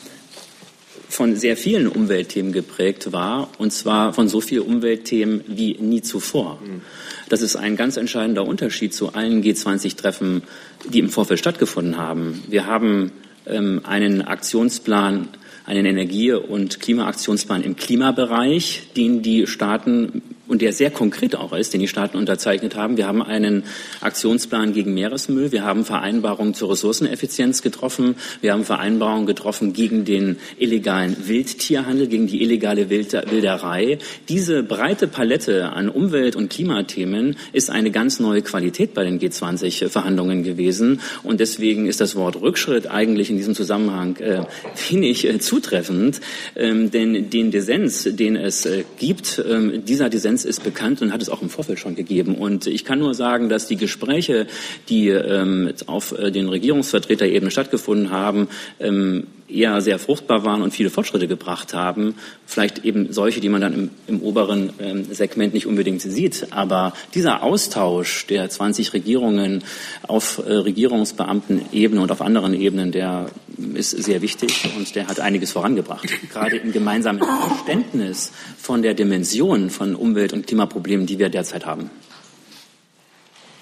[1.08, 6.60] von sehr vielen Umweltthemen geprägt war, und zwar von so vielen Umweltthemen wie nie zuvor.
[6.60, 6.82] Mhm.
[7.30, 10.43] Das ist ein ganz entscheidender Unterschied zu allen G20-Treffen,
[10.88, 12.43] die im Vorfeld stattgefunden haben.
[12.47, 13.11] Wir haben
[13.47, 15.30] ähm, einen Aktionsplan,
[15.65, 21.74] einen Energie- und Klimaaktionsplan im Klimabereich, den die Staaten und der sehr konkret auch ist,
[21.74, 22.98] den die Staaten unterzeichnet haben.
[22.98, 23.64] Wir haben einen
[24.02, 25.52] Aktionsplan gegen Meeresmüll.
[25.52, 28.16] Wir haben Vereinbarungen zur Ressourceneffizienz getroffen.
[28.41, 33.98] Wir haben Vereinbarungen getroffen gegen den illegalen Wildtierhandel, gegen die illegale Wilderei.
[34.30, 40.43] Diese breite Palette an Umwelt- und Klimathemen ist eine ganz neue Qualität bei den G20-Verhandlungen
[40.43, 41.02] gewesen.
[41.24, 44.43] Und deswegen ist das Wort Rückschritt eigentlich in diesem Zusammenhang äh,
[44.89, 46.22] wenig äh, zutreffend.
[46.56, 51.14] Ähm, denn den Dissens, den es äh, gibt, ähm, dieser Dissens Tendenz ist bekannt und
[51.14, 52.36] hat es auch im Vorfeld schon gegeben.
[52.36, 54.48] Und ich kann nur sagen, dass die Gespräche,
[54.90, 60.89] die ähm, auf äh, den Regierungsvertreterebene stattgefunden haben, ähm, eher sehr fruchtbar waren und viele
[60.89, 62.16] Fortschritte gebracht haben.
[62.46, 66.48] Vielleicht eben solche, die man dann im, im oberen ähm, Segment nicht unbedingt sieht.
[66.52, 69.64] Aber dieser Austausch der 20 Regierungen
[70.08, 73.30] auf äh, Regierungsbeamtenebene und auf anderen Ebenen, der
[73.76, 76.08] ist sehr wichtig und der hat einiges vorangebracht.
[76.32, 81.89] Gerade im gemeinsamen Verständnis von der Dimension von Umwelt- und Klimaproblemen, die wir derzeit haben.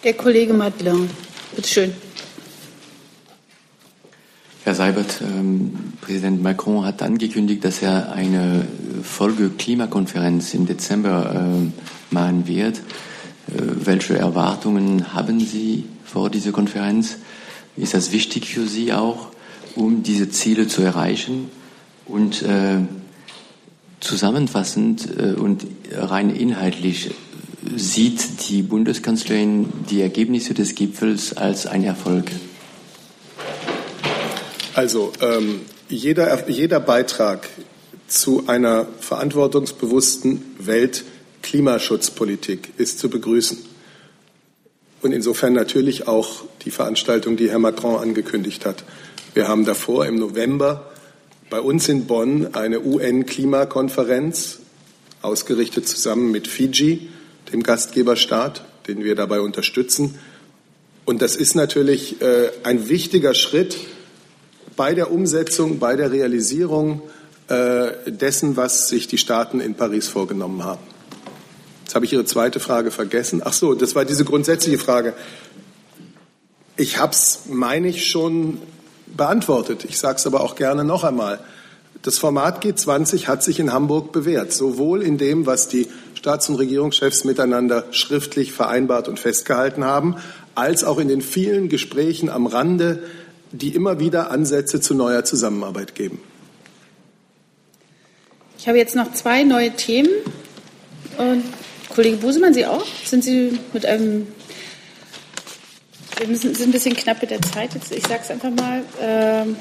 [0.03, 0.97] Der Kollege Madler,
[1.55, 1.93] bitte schön.
[4.65, 8.65] Herr Seibert, ähm, Präsident Macron hat angekündigt, dass er eine
[9.03, 12.77] Folge-Klimakonferenz im Dezember äh, machen wird.
[12.77, 12.81] Äh,
[13.83, 17.17] welche Erwartungen haben Sie vor dieser Konferenz?
[17.75, 19.31] Ist das wichtig für Sie auch,
[19.75, 21.49] um diese Ziele zu erreichen?
[22.05, 22.77] Und äh,
[23.99, 27.11] zusammenfassend äh, und rein inhaltlich
[27.75, 32.31] sieht die Bundeskanzlerin die Ergebnisse des Gipfels als ein Erfolg?
[34.73, 37.47] Also ähm, jeder, jeder Beitrag
[38.07, 43.59] zu einer verantwortungsbewussten Weltklimaschutzpolitik ist zu begrüßen.
[45.03, 48.83] Und insofern natürlich auch die Veranstaltung, die Herr Macron angekündigt hat.
[49.35, 50.91] Wir haben davor im November
[51.49, 54.59] bei uns in Bonn eine UN-Klimakonferenz
[55.21, 57.09] ausgerichtet zusammen mit Fiji,
[57.51, 60.17] dem Gastgeberstaat, den wir dabei unterstützen.
[61.05, 63.77] Und das ist natürlich äh, ein wichtiger Schritt
[64.75, 67.01] bei der Umsetzung, bei der Realisierung
[67.47, 70.81] äh, dessen, was sich die Staaten in Paris vorgenommen haben.
[71.83, 73.41] Jetzt habe ich Ihre zweite Frage vergessen.
[73.43, 75.13] Ach so, das war diese grundsätzliche Frage.
[76.75, 78.59] Ich habe es, meine ich, schon
[79.05, 79.85] beantwortet.
[79.85, 81.39] Ich sage es aber auch gerne noch einmal.
[82.01, 86.55] Das Format G20 hat sich in Hamburg bewährt, sowohl in dem, was die Staats- und
[86.55, 90.15] Regierungschefs miteinander schriftlich vereinbart und festgehalten haben,
[90.55, 93.03] als auch in den vielen Gesprächen am Rande,
[93.53, 96.19] die immer wieder Ansätze zu neuer Zusammenarbeit geben.
[98.57, 100.09] Ich habe jetzt noch zwei neue Themen.
[101.17, 101.43] Und
[101.93, 102.85] Kollege Busemann, Sie auch?
[103.05, 104.27] Sind Sie mit einem
[106.17, 107.91] wir müssen, sind ein bisschen knapp mit der Zeit jetzt.
[107.91, 108.83] Ich sage es einfach mal.
[109.01, 109.55] Ähm,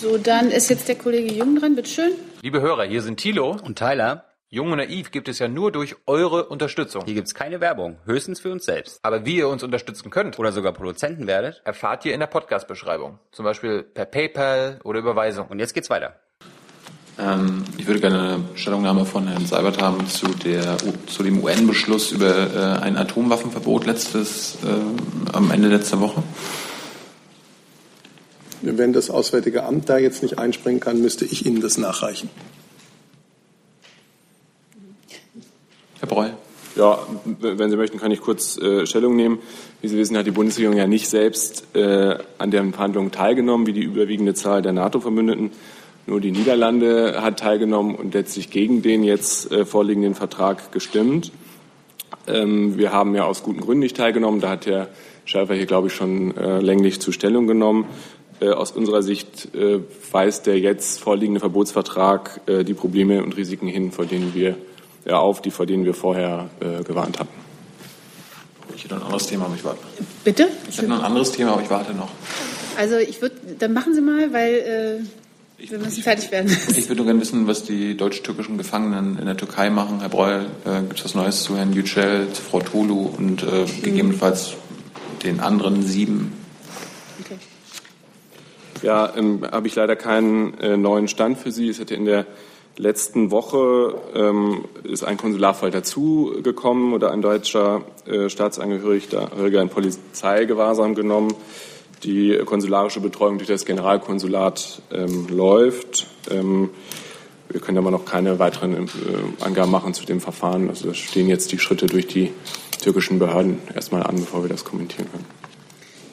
[0.00, 1.76] so, dann ist jetzt der Kollege Jung dran.
[1.76, 2.12] Bitte schön.
[2.42, 4.24] Liebe Hörer, hier sind Thilo und Tyler.
[4.48, 7.02] Jung und Naiv gibt es ja nur durch eure Unterstützung.
[7.04, 9.00] Hier gibt es keine Werbung, höchstens für uns selbst.
[9.02, 13.18] Aber wie ihr uns unterstützen könnt oder sogar Produzenten werdet, erfahrt ihr in der Podcast-Beschreibung.
[13.32, 15.48] Zum Beispiel per PayPal oder Überweisung.
[15.48, 16.14] Und jetzt geht's weiter.
[17.18, 20.76] Ähm, ich würde gerne eine Stellungnahme von Herrn Seibert haben zu, der,
[21.08, 26.22] zu dem UN-Beschluss über äh, ein Atomwaffenverbot letztes, äh, am Ende letzter Woche.
[28.62, 32.30] Wenn das Auswärtige Amt da jetzt nicht einspringen kann, müsste ich Ihnen das nachreichen.
[36.00, 36.34] Herr Breul.
[36.76, 36.98] Ja,
[37.40, 39.38] wenn Sie möchten, kann ich kurz äh, Stellung nehmen.
[39.80, 43.72] Wie Sie wissen, hat die Bundesregierung ja nicht selbst äh, an den Verhandlungen teilgenommen, wie
[43.72, 45.52] die überwiegende Zahl der NATO-Verbündeten.
[46.06, 51.32] Nur die Niederlande hat teilgenommen und letztlich gegen den jetzt äh, vorliegenden Vertrag gestimmt.
[52.26, 54.42] Ähm, wir haben ja aus guten Gründen nicht teilgenommen.
[54.42, 54.88] Da hat Herr
[55.24, 57.86] Schäfer hier, glaube ich, schon äh, länglich zu Stellung genommen.
[58.40, 59.80] Äh, aus unserer Sicht äh,
[60.12, 64.56] weist der jetzt vorliegende Verbotsvertrag die Probleme und Risiken hin, vor denen wir
[65.12, 67.46] auf, die vor denen wir vorher äh, gewarnt hatten.
[68.74, 69.80] Ich hätte noch ein anderes Thema, aber ich warte.
[70.24, 70.48] Bitte?
[70.68, 72.10] Ich hätte noch ein anderes Thema, aber ich warte noch.
[72.76, 76.54] Also ich würde, dann machen Sie mal, weil äh, wir müssen fertig werden.
[76.76, 80.00] Ich würde nur gerne wissen, was die deutsch-türkischen Gefangenen in der Türkei machen.
[80.00, 83.46] Herr Breuer, äh, gibt es was Neues zu Herrn Yücel, zu Frau Tolu und äh,
[83.46, 83.82] mhm.
[83.82, 84.54] gegebenenfalls
[85.22, 86.32] den anderen sieben?
[87.24, 87.38] Okay.
[88.82, 91.68] Ja, ähm, habe ich leider keinen äh, neuen Stand für Sie.
[91.70, 92.26] Es hätte in der
[92.78, 101.34] letzten Woche ähm, ist ein Konsularfall dazugekommen oder ein deutscher äh, Staatsangehöriger in Polizeigewahrsam genommen.
[102.02, 106.06] Die konsularische Betreuung durch das Generalkonsulat ähm, läuft.
[106.30, 106.70] Ähm,
[107.48, 108.88] wir können aber noch keine weiteren äh,
[109.44, 110.68] Angaben machen zu dem Verfahren.
[110.68, 112.32] Also stehen jetzt die Schritte durch die
[112.82, 115.45] türkischen Behörden erstmal an, bevor wir das kommentieren können.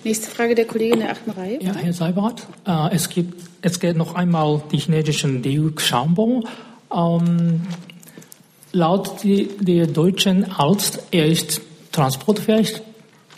[0.04, 1.60] Nächste Frage der Kollegin der achten Reihe.
[1.62, 5.42] Ja, Herr Seibert, äh, es, gibt, es geht noch einmal die chinesischen
[5.76, 6.44] Xiaobo.
[6.94, 7.62] Ähm,
[8.74, 11.62] laut die, der deutschen Arzt, er ist
[11.92, 12.82] transportfähig,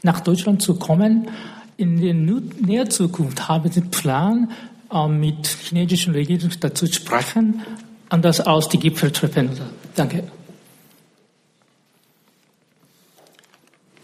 [0.01, 1.29] nach Deutschland zu kommen.
[1.77, 4.49] In der näheren Zukunft haben Sie Plan,
[4.91, 7.61] äh, mit chinesischen Regierung dazu zu sprechen,
[8.09, 9.49] anders als die Gipfeltreffen.
[9.95, 10.23] Danke.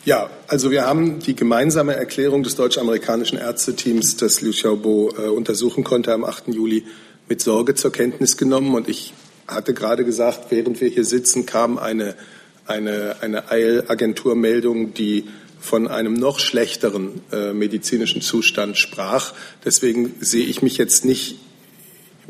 [0.03, 5.83] Ja, also wir haben die gemeinsame Erklärung des deutsch-amerikanischen Ärzteteams, das Liu Xiaobo äh, untersuchen
[5.83, 6.47] konnte am 8.
[6.47, 6.85] Juli,
[7.29, 8.73] mit Sorge zur Kenntnis genommen.
[8.73, 9.13] Und ich
[9.47, 12.15] hatte gerade gesagt, während wir hier sitzen, kam eine,
[12.65, 15.25] eine, eine Eilagenturmeldung, die
[15.59, 19.35] von einem noch schlechteren äh, medizinischen Zustand sprach.
[19.65, 21.37] Deswegen sehe ich mich jetzt nicht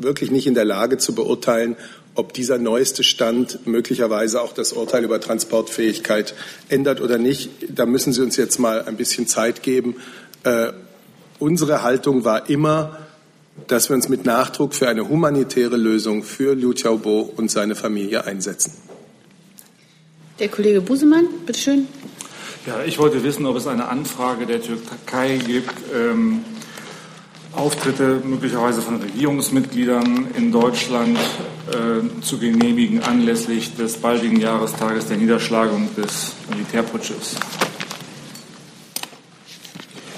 [0.02, 1.76] wirklich nicht in der Lage zu beurteilen,
[2.14, 6.34] ob dieser neueste Stand möglicherweise auch das Urteil über Transportfähigkeit
[6.68, 7.50] ändert oder nicht.
[7.68, 9.96] Da müssen Sie uns jetzt mal ein bisschen Zeit geben.
[10.44, 10.72] Äh,
[11.38, 12.98] unsere Haltung war immer,
[13.66, 18.24] dass wir uns mit Nachdruck für eine humanitäre Lösung für Liu Xiaobo und seine Familie
[18.24, 18.72] einsetzen.
[20.38, 21.86] Der Kollege Busemann, bitteschön.
[22.66, 26.44] Ja, ich wollte wissen, ob es eine Anfrage der Türkei gibt, ähm,
[27.54, 31.18] Auftritte möglicherweise von Regierungsmitgliedern in Deutschland
[31.70, 37.36] äh, zu genehmigen anlässlich des baldigen Jahrestages der Niederschlagung des Militärputsches.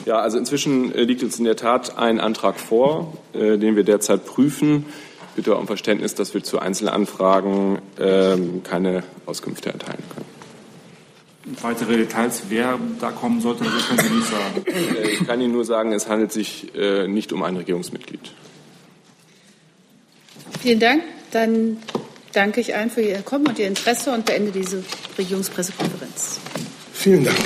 [0.05, 3.85] Ja, also inzwischen äh, liegt uns in der Tat ein Antrag vor, äh, den wir
[3.85, 4.87] derzeit prüfen.
[5.35, 10.44] Bitte um Verständnis, dass wir zu Einzelanfragen äh, keine Auskünfte erteilen können.
[11.61, 14.65] Weitere Details, wer da kommen sollte, das können Sie nicht sagen.
[14.67, 18.33] Äh, ich kann Ihnen nur sagen, es handelt sich äh, nicht um ein Regierungsmitglied.
[20.61, 21.03] Vielen Dank.
[21.33, 21.77] Dann
[22.33, 24.83] danke ich allen für Ihr Kommen und Ihr Interesse und beende diese
[25.19, 26.41] Regierungspressekonferenz.
[26.93, 27.39] Vielen Dank.